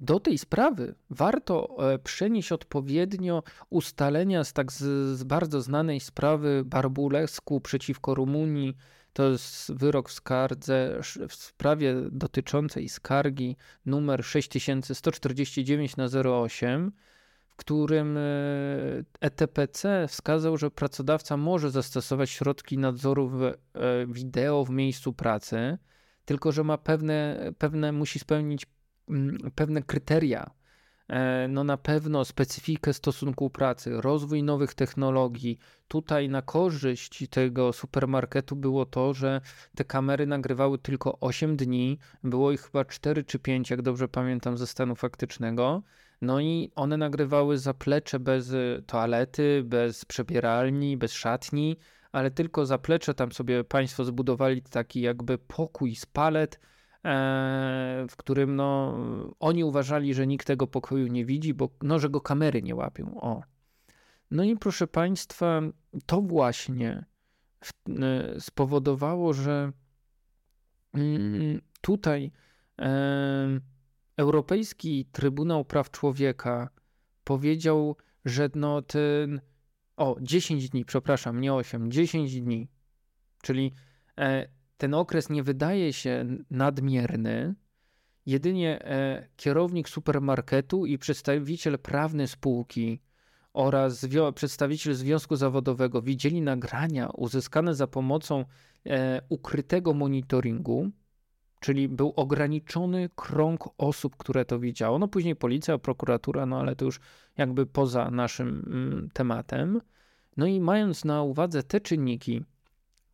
[0.00, 4.78] do tej sprawy warto e, przenieść odpowiednio ustalenia z tak z,
[5.18, 8.76] z bardzo znanej sprawy Barbulesku przeciwko Rumunii.
[9.12, 16.92] To jest wyrok w skardze w sprawie dotyczącej skargi numer 6149 na 08,
[17.48, 18.18] w którym
[19.20, 25.78] ETPC e wskazał, że pracodawca może zastosować środki nadzoru e, wideo w miejscu pracy,
[26.24, 28.66] tylko że ma pewne, pewne musi spełnić
[29.54, 30.50] pewne kryteria.
[31.10, 35.58] E, no na pewno specyfikę stosunku pracy, rozwój nowych technologii.
[35.88, 39.40] Tutaj na korzyść tego supermarketu było to, że
[39.76, 44.56] te kamery nagrywały tylko 8 dni, było ich chyba 4 czy 5, jak dobrze pamiętam
[44.56, 45.82] ze stanu faktycznego.
[46.22, 48.52] No i one nagrywały zaplecze bez
[48.86, 51.76] toalety, bez przebieralni, bez szatni,
[52.12, 56.78] ale tylko zaplecze tam sobie państwo zbudowali taki jakby pokój z palet, E,
[58.08, 58.98] w którym no,
[59.40, 63.20] oni uważali, że nikt tego pokoju nie widzi, bo no, że go kamery nie łapią.
[63.20, 63.42] O.
[64.30, 65.60] No i proszę Państwa,
[66.06, 67.04] to właśnie
[67.88, 69.72] e, spowodowało, że
[70.94, 72.32] mm, tutaj
[72.78, 73.60] e,
[74.16, 76.68] Europejski Trybunał Praw Człowieka
[77.24, 79.40] powiedział, że no ten
[79.96, 82.68] o 10 dni, przepraszam, nie 8, 10 dni,
[83.42, 83.72] czyli
[84.80, 87.54] ten okres nie wydaje się nadmierny,
[88.26, 93.00] jedynie e, kierownik supermarketu i przedstawiciel prawny spółki
[93.52, 98.44] oraz przedstawiciel związku zawodowego widzieli nagrania uzyskane za pomocą
[98.86, 100.90] e, ukrytego monitoringu,
[101.60, 104.98] czyli był ograniczony krąg osób, które to widziało.
[104.98, 107.00] No później policja, prokuratura, no ale to już
[107.36, 109.80] jakby poza naszym mm, tematem.
[110.36, 112.44] No i mając na uwadze te czynniki,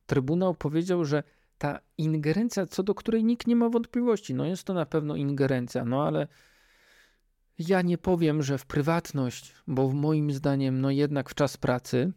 [0.06, 1.22] Trybunał powiedział, że
[1.58, 5.84] ta ingerencja, co do której nikt nie ma wątpliwości, no jest to na pewno ingerencja,
[5.84, 6.28] no ale
[7.58, 12.12] ja nie powiem, że w prywatność, bo moim zdaniem, no jednak w czas pracy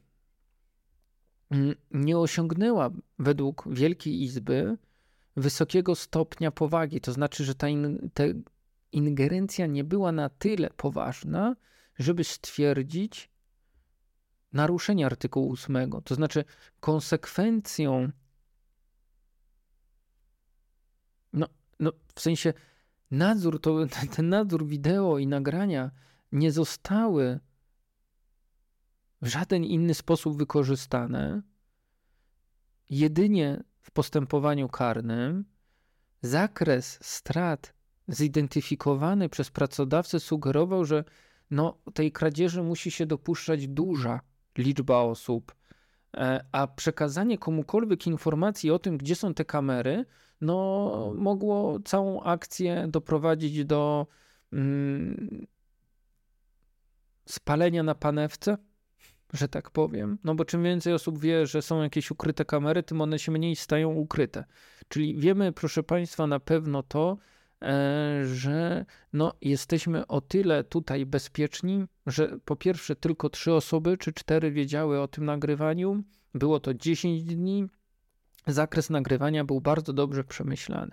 [1.51, 4.77] mm, nie osiągnęła według Wielkiej Izby
[5.35, 7.01] wysokiego stopnia powagi.
[7.01, 8.23] To znaczy, że ta, in, ta
[8.91, 11.55] ingerencja nie była na tyle poważna,
[11.99, 13.29] żeby stwierdzić
[14.53, 15.91] naruszenie artykułu 8.
[16.03, 16.45] To znaczy,
[16.79, 18.11] konsekwencją
[21.34, 21.47] No,
[21.80, 22.53] no w sensie
[23.11, 23.77] nadzór, to,
[24.15, 25.91] ten nadzór wideo i nagrania
[26.32, 27.39] nie zostały
[29.21, 31.41] w żaden inny sposób wykorzystane,
[32.89, 35.45] jedynie w postępowaniu karnym.
[36.21, 37.73] Zakres strat
[38.07, 41.03] zidentyfikowany przez pracodawcę sugerował, że
[41.51, 44.21] no, tej kradzieży musi się dopuszczać duża
[44.57, 45.55] liczba osób,
[46.13, 50.05] e, a przekazanie komukolwiek informacji o tym, gdzie są te kamery,
[50.41, 54.07] no, mogło całą akcję doprowadzić do
[54.53, 55.47] mm,
[57.25, 58.57] spalenia na panewce.
[59.33, 60.17] że tak powiem.
[60.23, 63.55] No bo czym więcej osób wie, że są jakieś ukryte kamery, tym one się mniej
[63.55, 64.43] stają ukryte.
[64.87, 67.17] Czyli wiemy, proszę Państwa, na pewno to,
[67.61, 74.13] e, że no, jesteśmy o tyle tutaj bezpieczni, że po pierwsze tylko trzy osoby czy
[74.13, 76.03] cztery wiedziały o tym nagrywaniu.
[76.33, 77.67] Było to 10 dni.
[78.53, 80.91] Zakres nagrywania był bardzo dobrze przemyślany.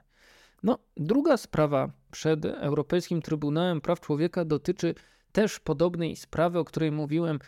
[0.62, 4.94] No, druga sprawa przed Europejskim Trybunałem Praw Człowieka dotyczy
[5.32, 7.38] też podobnej sprawy, o której mówiłem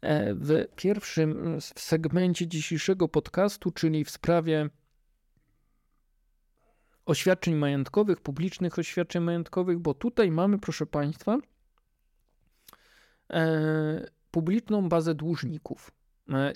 [0.00, 4.70] e, w pierwszym segmencie dzisiejszego podcastu, czyli w sprawie
[7.06, 11.38] oświadczeń majątkowych, publicznych oświadczeń majątkowych, bo tutaj mamy, proszę Państwa,
[13.30, 15.90] e, publiczną bazę dłużników.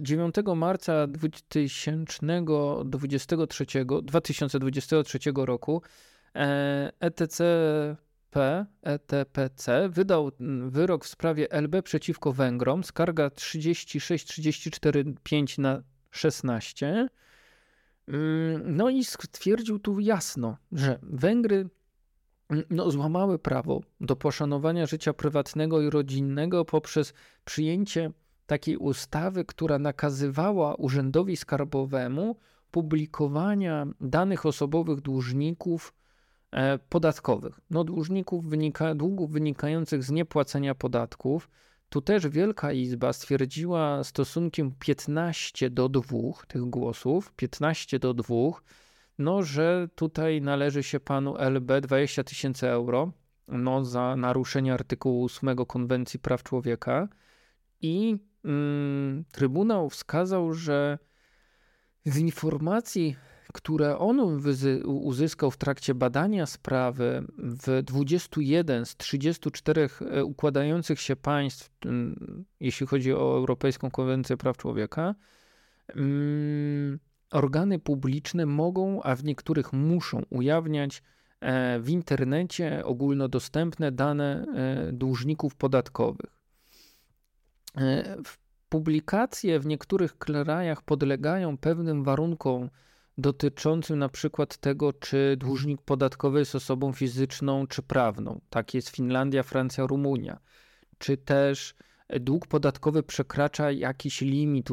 [0.00, 3.66] 9 e, marca 2023,
[4.02, 5.82] 2023 roku
[7.00, 7.42] ETC
[8.30, 10.30] P, ETPC wydał
[10.68, 17.08] wyrok w sprawie LB przeciwko Węgrom, skarga 36 34 5 na 16.
[18.08, 21.68] Mm, no i stwierdził tu jasno, że Węgry
[22.48, 27.14] mm, no, złamały prawo do poszanowania życia prywatnego i rodzinnego poprzez
[27.44, 28.10] przyjęcie
[28.50, 32.36] takiej ustawy, która nakazywała urzędowi skarbowemu
[32.70, 35.94] publikowania danych osobowych dłużników
[36.52, 37.60] E, podatkowych.
[37.70, 41.50] No, dłużników wynika, długów wynikających z niepłacenia podatków.
[41.88, 46.02] Tu też Wielka Izba stwierdziła stosunkiem 15 do 2
[46.48, 48.34] tych głosów, 15 do 2,
[49.18, 53.12] no, że tutaj należy się panu LB 20 tysięcy euro
[53.48, 57.08] no, za naruszenie artykułu 8 Konwencji Praw Człowieka.
[57.80, 58.18] I
[59.32, 60.98] Trybunał wskazał, że
[62.04, 63.16] z informacji
[63.52, 64.40] które on
[64.86, 71.70] uzyskał w trakcie badania sprawy w 21 z 34 e, układających się państw,
[72.60, 75.14] jeśli chodzi o Europejską Konwencję Praw Człowieka,
[75.88, 76.98] mm,
[77.30, 81.02] organy publiczne mogą, a w niektórych muszą ujawniać
[81.40, 86.39] e, w internecie ogólnodostępne dane e, dłużników podatkowych.
[88.68, 92.70] Publikacje w niektórych krajach podlegają pewnym warunkom
[93.18, 98.40] dotyczącym na przykład tego, czy dłużnik podatkowy jest osobą fizyczną czy prawną.
[98.50, 100.40] Tak jest Finlandia, Francja, Rumunia.
[100.98, 101.74] Czy też
[102.20, 104.68] dług podatkowy przekracza jakiś limit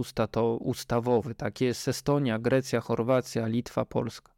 [0.59, 1.35] ustawowy.
[1.35, 4.33] Tak jest Estonia, Grecja, Chorwacja, Litwa, Polska.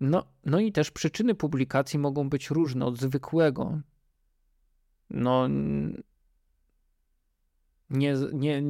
[0.00, 3.80] No, no i też przyczyny publikacji mogą być różne od zwykłego.
[5.10, 5.48] No,
[7.90, 8.62] nie, nie,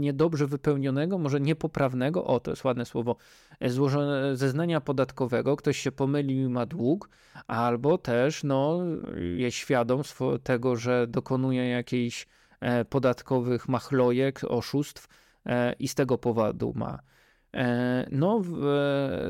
[0.47, 3.17] wypełnionego, może niepoprawnego, o to jest ładne słowo,
[3.61, 7.09] e, złożone zeznania podatkowego, ktoś się pomylił i ma dług,
[7.47, 8.81] albo też no,
[9.37, 10.03] jest świadom
[10.43, 12.27] tego, że dokonuje jakichś
[12.61, 15.09] e, podatkowych machlojek, oszustw
[15.47, 16.99] e, i z tego powodu ma.
[18.11, 18.43] No,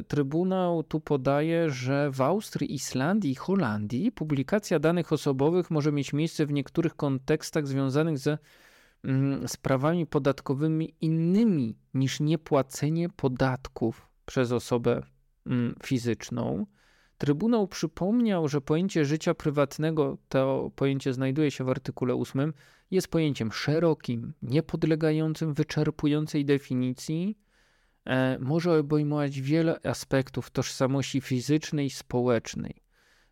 [0.08, 6.46] Trybunał tu podaje, że w Austrii, Islandii i Holandii publikacja danych osobowych może mieć miejsce
[6.46, 8.38] w niektórych kontekstach związanych ze
[9.46, 15.02] sprawami podatkowymi innymi niż niepłacenie podatków przez osobę
[15.46, 16.66] mm, fizyczną.
[17.18, 22.52] Trybunał przypomniał, że pojęcie życia prywatnego, to pojęcie znajduje się w artykule 8,
[22.90, 27.38] jest pojęciem szerokim, niepodlegającym wyczerpującej definicji,
[28.04, 32.82] e, może obejmować wiele aspektów tożsamości fizycznej i społecznej.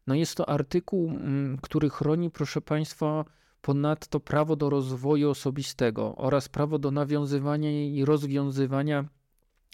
[0.07, 3.25] No jest to artykuł, mm, który chroni, proszę Państwa,
[3.67, 9.05] Ponadto prawo do rozwoju osobistego oraz prawo do nawiązywania i rozwiązywania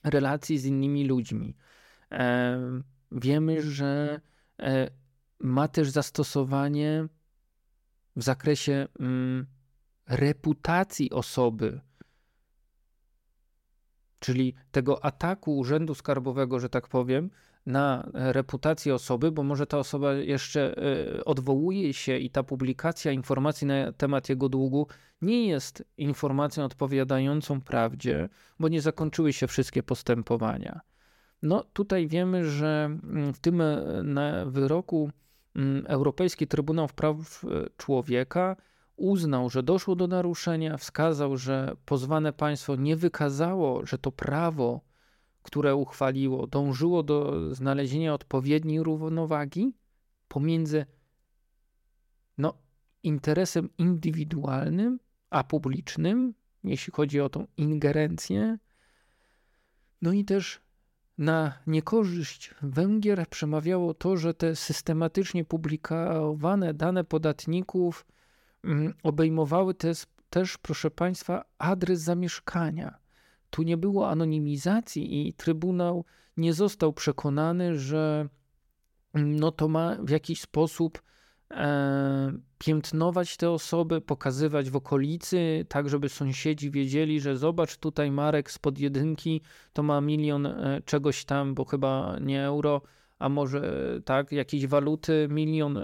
[0.04, 1.56] relacji z innymi ludźmi.
[2.10, 2.60] E,
[3.12, 4.20] wiemy, że
[4.58, 4.90] e,
[5.40, 7.08] ma też zastosowanie
[8.16, 9.46] w zakresie mm,
[10.08, 11.80] reputacji osoby,
[14.22, 17.30] czyli tego ataku Urzędu Skarbowego, że tak powiem,
[17.66, 20.76] na reputację osoby, bo może ta osoba jeszcze
[21.18, 24.86] e, odwołuje się i ta publikacja informacji na temat jego długu
[25.22, 28.28] nie jest informacją odpowiadającą prawdzie,
[28.60, 30.80] bo nie zakończyły się wszystkie postępowania.
[31.42, 35.10] No tutaj wiemy, że mm, w tym e, wyroku
[35.56, 38.56] mm, Europejski Trybunał Praw e, Człowieka
[38.96, 44.80] uznał, że doszło do naruszenia, wskazał, że pozwane państwo nie wykazało, że to prawo
[45.42, 49.74] które uchwaliło, dążyło do znalezienia odpowiedniej równowagi
[50.28, 50.86] pomiędzy
[52.38, 52.54] no,
[53.02, 54.98] interesem indywidualnym
[55.30, 56.34] a publicznym,
[56.64, 58.58] jeśli chodzi o tą ingerencję,
[60.02, 60.60] no i też
[61.18, 68.06] na niekorzyść Węgier przemawiało to, że te systematycznie publikowane dane podatników
[69.02, 69.92] obejmowały te
[70.32, 72.98] też, proszę Państwa, adres zamieszkania.
[73.50, 76.04] Tu nie było anonimizacji i Trybunał
[76.36, 78.28] nie został przekonany, że
[79.14, 81.02] mm, no to ma w jakiś sposób
[81.50, 88.50] e, piętnować te osoby, pokazywać w okolicy, tak żeby sąsiedzi wiedzieli, że zobacz tutaj Marek
[88.50, 89.40] spod jedynki
[89.72, 92.82] to ma milion e, czegoś tam, bo chyba nie euro,
[93.22, 93.62] a może
[94.04, 95.82] tak, jakiejś waluty, milion e,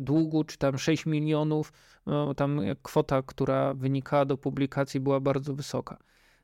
[0.00, 1.72] długu, czy tam 6 milionów,
[2.06, 5.98] no, tam kwota, która wynikała do publikacji była bardzo wysoka.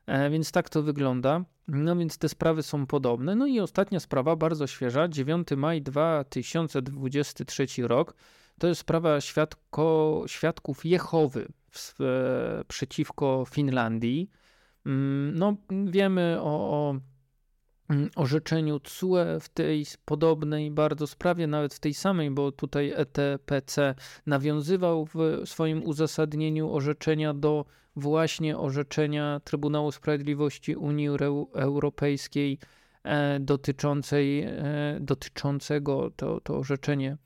[0.05, 1.43] E, więc tak to wygląda.
[1.67, 3.35] No więc te sprawy są podobne.
[3.35, 8.15] No i ostatnia sprawa, bardzo świeża, 9 maj 2023 rok.
[8.59, 14.29] To jest sprawa świadko, świadków Jehowy w, e, przeciwko Finlandii.
[14.85, 16.95] Mm, no, wiemy o, o
[18.15, 25.05] orzeczeniu CUE w tej podobnej bardzo sprawie, nawet w tej samej, bo tutaj ETPC nawiązywał
[25.05, 27.65] w swoim uzasadnieniu orzeczenia do
[27.95, 31.09] właśnie orzeczenia Trybunału Sprawiedliwości Unii
[31.53, 32.59] Europejskiej
[33.03, 37.17] e, dotyczącej, e, dotyczącego to, to orzeczenie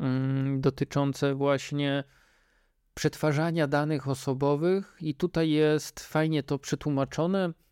[0.00, 2.04] mm, dotyczące właśnie
[2.94, 4.96] przetwarzania danych osobowych.
[5.00, 7.44] I tutaj jest fajnie to przetłumaczone.
[7.44, 7.67] mm,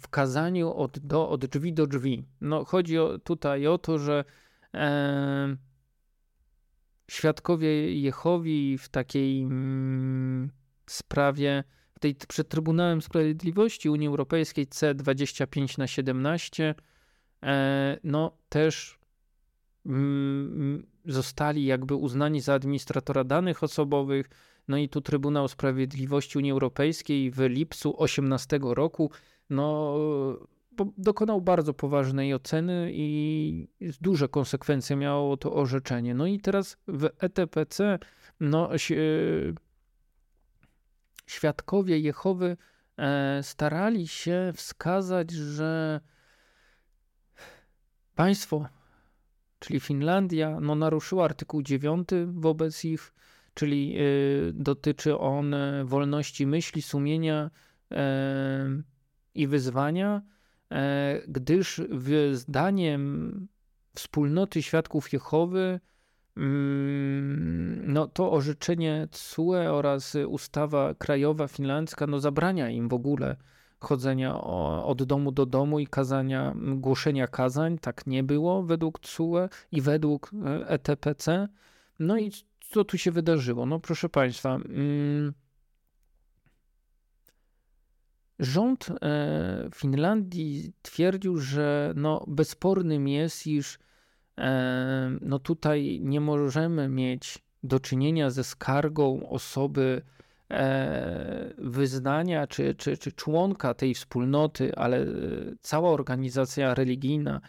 [0.00, 2.24] w kazaniu od, do, od drzwi do drzwi.
[2.40, 4.24] No, chodzi o, tutaj o to, że
[4.74, 5.56] e,
[7.10, 10.50] świadkowie Jehowi w takiej mm,
[10.86, 16.74] sprawie w tej przed Trybunałem Sprawiedliwości Unii Europejskiej C25 na 17
[17.42, 18.98] e, no też
[19.86, 24.30] mm, zostali jakby uznani za administratora danych osobowych.
[24.68, 29.10] No i tu Trybunał Sprawiedliwości Unii Europejskiej w lipcu 18 roku
[29.50, 29.98] no,
[30.98, 33.68] dokonał bardzo poważnej oceny i
[34.00, 36.14] duże konsekwencje miało to orzeczenie.
[36.14, 37.98] No i teraz w ETPC
[38.40, 38.70] no,
[41.26, 42.56] świadkowie Jehowy
[42.96, 46.00] e, starali się wskazać, że
[48.14, 48.66] państwo,
[49.58, 53.12] czyli Finlandia, no, naruszyło artykuł 9 wobec ich,
[53.54, 57.50] czyli y, dotyczy on wolności myśli, sumienia
[57.92, 58.82] e,
[59.36, 60.22] i wyzwania,
[60.72, 61.82] e, gdyż
[62.32, 63.48] zdaniem
[63.94, 65.80] wspólnoty świadków Jehowy
[66.36, 73.36] Mm, no to orzeczenie CUE oraz ustawa krajowa finlandzka no zabrania im w ogóle
[73.80, 74.40] chodzenia
[74.84, 77.78] od domu do domu i kazania, głoszenia kazań.
[77.78, 80.30] Tak nie było według CUE i według
[80.66, 81.32] ETPC.
[81.32, 81.48] E
[81.98, 83.66] no i co tu się wydarzyło?
[83.66, 85.32] No proszę Państwa, mm,
[88.38, 93.78] rząd e, Finlandii twierdził, że no bezspornym jest, iż
[95.20, 100.02] no tutaj nie możemy mieć do czynienia ze skargą osoby
[100.50, 105.06] e, wyznania czy, czy, czy członka tej wspólnoty, ale e,
[105.60, 107.40] cała organizacja religijna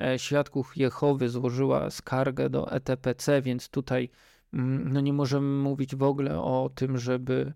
[0.00, 4.10] e, Świadków Jehowy złożyła skargę do ETPC, więc tutaj
[4.54, 7.52] mm, no nie możemy mówić w ogóle o tym, żeby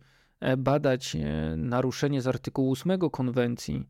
[0.59, 1.17] badać
[1.57, 3.87] naruszenie z artykułu 8 konwencji,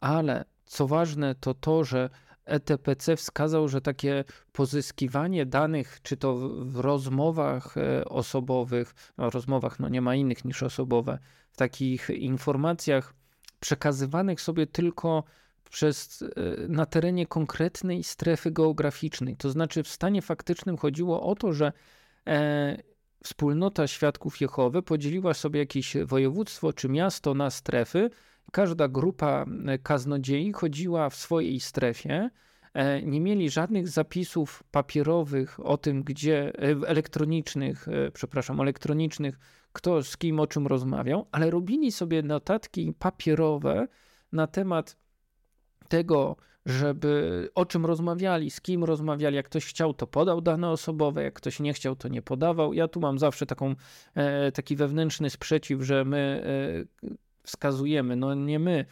[0.00, 2.10] ale co ważne to to, że
[2.44, 9.88] ETPC wskazał, że takie pozyskiwanie danych, czy to w rozmowach e, osobowych, no rozmowach no
[9.88, 11.18] nie ma innych niż osobowe,
[11.50, 13.14] w takich informacjach
[13.60, 15.24] przekazywanych sobie tylko
[15.70, 19.36] przez, e, na terenie konkretnej strefy geograficznej.
[19.36, 21.72] To znaczy w stanie faktycznym chodziło o to, że
[22.26, 22.76] e,
[23.22, 28.10] wspólnota świadków Jehowy podzieliła sobie jakieś województwo czy miasto na strefy,
[28.52, 32.30] Każda grupa e, kaznodziei chodziła w swojej strefie,
[32.74, 39.38] e, nie mieli żadnych zapisów papierowych o tym, gdzie e, elektronicznych, przepraszam, elektronicznych,
[39.72, 43.88] kto z kim o czym rozmawiał, ale robili sobie notatki papierowe
[44.32, 44.96] na temat
[45.88, 46.36] tego,
[46.66, 49.36] żeby o czym rozmawiali, z kim rozmawiali.
[49.36, 52.72] Jak ktoś chciał, to podał dane osobowe, jak ktoś nie chciał, to nie podawał.
[52.72, 53.74] Ja tu mam zawsze taką,
[54.54, 56.44] taki wewnętrzny sprzeciw, że my
[57.42, 58.86] wskazujemy, no nie my,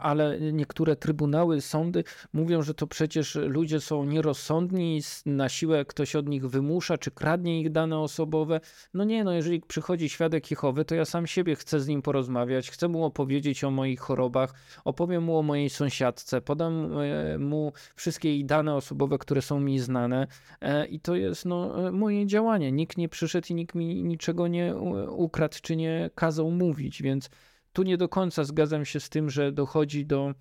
[0.00, 6.28] ale niektóre trybunały, sądy mówią, że to przecież ludzie są nierozsądni, na siłę ktoś od
[6.28, 8.60] nich wymusza, czy kradnie ich dane osobowe.
[8.94, 12.70] No nie, no jeżeli przychodzi świadek Jehowy, to ja sam siebie chcę z nim porozmawiać,
[12.70, 18.28] chcę mu opowiedzieć o moich chorobach, opowiem mu o mojej sąsiadce, podam e, mu wszystkie
[18.28, 20.26] jej dane osobowe, które są mi znane
[20.60, 22.72] e, i to jest no, moje działanie.
[22.72, 24.76] Nikt nie przyszedł i nikt mi niczego nie
[25.08, 27.30] ukradł, czy nie kazał mówić, więc
[27.72, 30.34] tu nie do końca zgadzam się z tym, że dochodzi do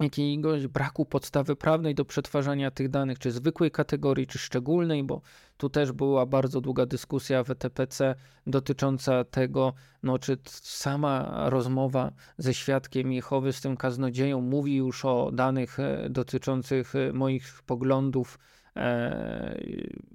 [0.00, 5.20] jakiegoś braku podstawy prawnej do przetwarzania tych danych, czy zwykłej kategorii, czy szczególnej, bo
[5.56, 8.14] tu też była bardzo długa dyskusja w ETPC
[8.46, 15.30] dotycząca tego, no, czy sama rozmowa ze świadkiem Jehowy z tym kaznodzieją mówi już o
[15.32, 18.38] danych e, dotyczących e, moich poglądów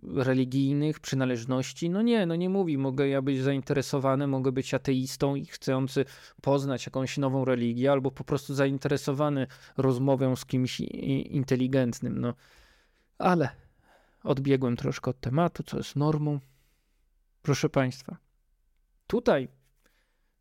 [0.03, 1.89] religijnych, przynależności.
[1.89, 2.77] No nie, no nie mówi.
[2.77, 6.05] Mogę ja być zainteresowany, mogę być ateistą i chcący
[6.41, 9.47] poznać jakąś nową religię, albo po prostu zainteresowany
[9.77, 12.19] rozmową z kimś inteligentnym.
[12.19, 12.33] No,
[13.17, 13.49] ale
[14.23, 16.39] odbiegłem troszkę od tematu, co jest normą.
[17.41, 18.17] Proszę Państwa,
[19.07, 19.47] tutaj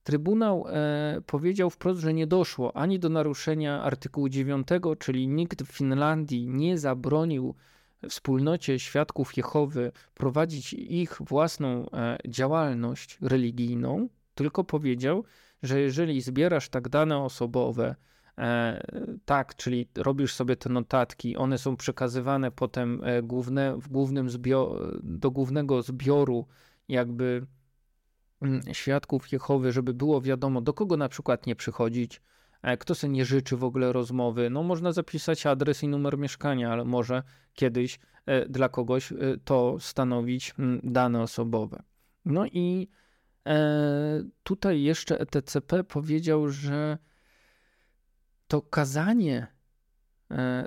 [0.06, 5.72] Trybunał e, powiedział wprost, że nie doszło ani do naruszenia artykułu 9, czyli nikt w
[5.72, 7.54] Finlandii nie zabronił
[8.08, 15.24] wspólnocie świadków Jehowy prowadzić ich własną e, działalność religijną, tylko powiedział,
[15.62, 17.94] że jeżeli zbierasz tak dane osobowe,
[18.38, 18.86] e,
[19.24, 24.98] tak, czyli robisz sobie te notatki, one są przekazywane potem e, główne, w głównym zbio-
[25.02, 26.46] do głównego zbioru
[26.88, 27.46] jakby
[28.42, 32.20] mm, świadków Jehowy, żeby było wiadomo, do kogo na przykład nie przychodzić,
[32.78, 34.50] kto sobie nie życzy w ogóle rozmowy.
[34.50, 37.22] No można zapisać adres i numer mieszkania, ale może
[37.54, 41.82] kiedyś e, dla kogoś e, to stanowić dane osobowe.
[42.24, 42.88] No i
[43.46, 46.98] e, tutaj jeszcze ETCP powiedział, że
[48.48, 49.56] to kazanie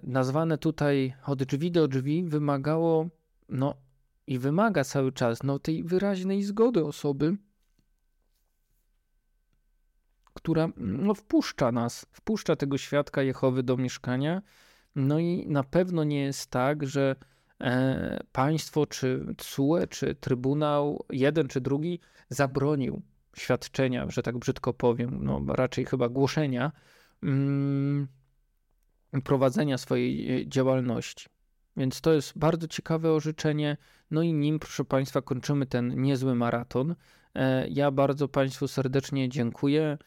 [0.04, 3.10] nazwane tutaj od drzwi do drzwi wymagało,
[3.50, 3.76] no
[4.28, 7.38] i wymaga cały czas, no tej wyraźnej zgody osoby,
[10.40, 14.42] która no, wpuszcza nas, wpuszcza tego świadka Jehowy do mieszkania.
[14.96, 17.16] No i na pewno nie jest tak, że
[17.62, 23.02] e, państwo, czy CUE, czy Trybunał, jeden czy drugi, zabronił
[23.36, 26.72] świadczenia, że tak brzydko powiem, no raczej chyba głoszenia,
[27.24, 28.08] mm,
[29.24, 31.26] prowadzenia swojej e, działalności.
[31.78, 33.78] Więc to jest bardzo ciekawe orzeczenie.
[34.12, 36.96] No i nim, proszę Państwa, kończymy ten niezły maraton.
[37.36, 39.98] E, ja bardzo Państwu serdecznie dziękuję.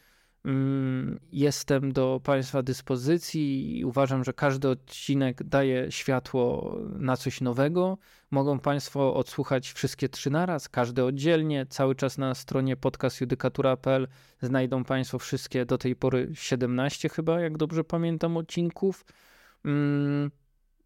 [0.45, 7.99] Mm, jestem do Państwa dyspozycji i uważam, że każdy odcinek daje światło na coś nowego.
[8.31, 11.67] Mogą Państwo odsłuchać wszystkie trzy naraz, każdy oddzielnie.
[11.67, 14.09] Cały czas na stronie podcastjudykatura.pl
[14.43, 19.05] znajdą Państwo wszystkie do tej pory 17 chyba, jak dobrze pamiętam, odcinków.
[19.65, 20.31] Mm,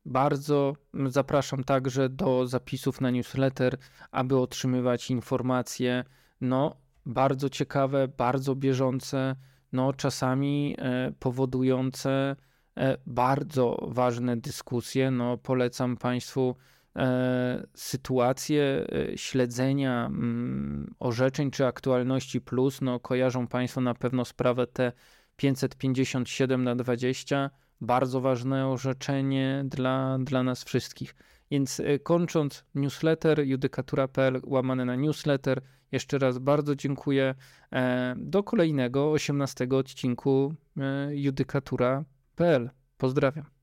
[0.04, 0.76] bardzo
[1.06, 3.76] zapraszam także do zapisów na newsletter,
[4.10, 6.04] aby otrzymywać informacje
[6.40, 6.76] no,
[7.06, 9.36] bardzo ciekawe, bardzo bieżące,
[9.72, 12.36] no czasami e, powodujące
[12.76, 15.10] e, bardzo ważne dyskusje.
[15.10, 16.56] No polecam Państwu
[16.96, 18.86] e, sytuację
[19.16, 22.80] śledzenia mm, orzeczeń czy aktualności plus.
[22.80, 24.92] No kojarzą Państwo na pewno sprawę te
[25.36, 27.50] 557 na 20.
[27.80, 31.14] Bardzo ważne orzeczenie dla, dla nas wszystkich.
[31.50, 37.34] Więc kończąc newsletter judykatura.pl łamane na newsletter, jeszcze raz bardzo dziękuję.
[37.72, 42.70] E, do kolejnego 18 odcinku e, judykatura.pl.
[42.98, 43.55] Pozdrawiam.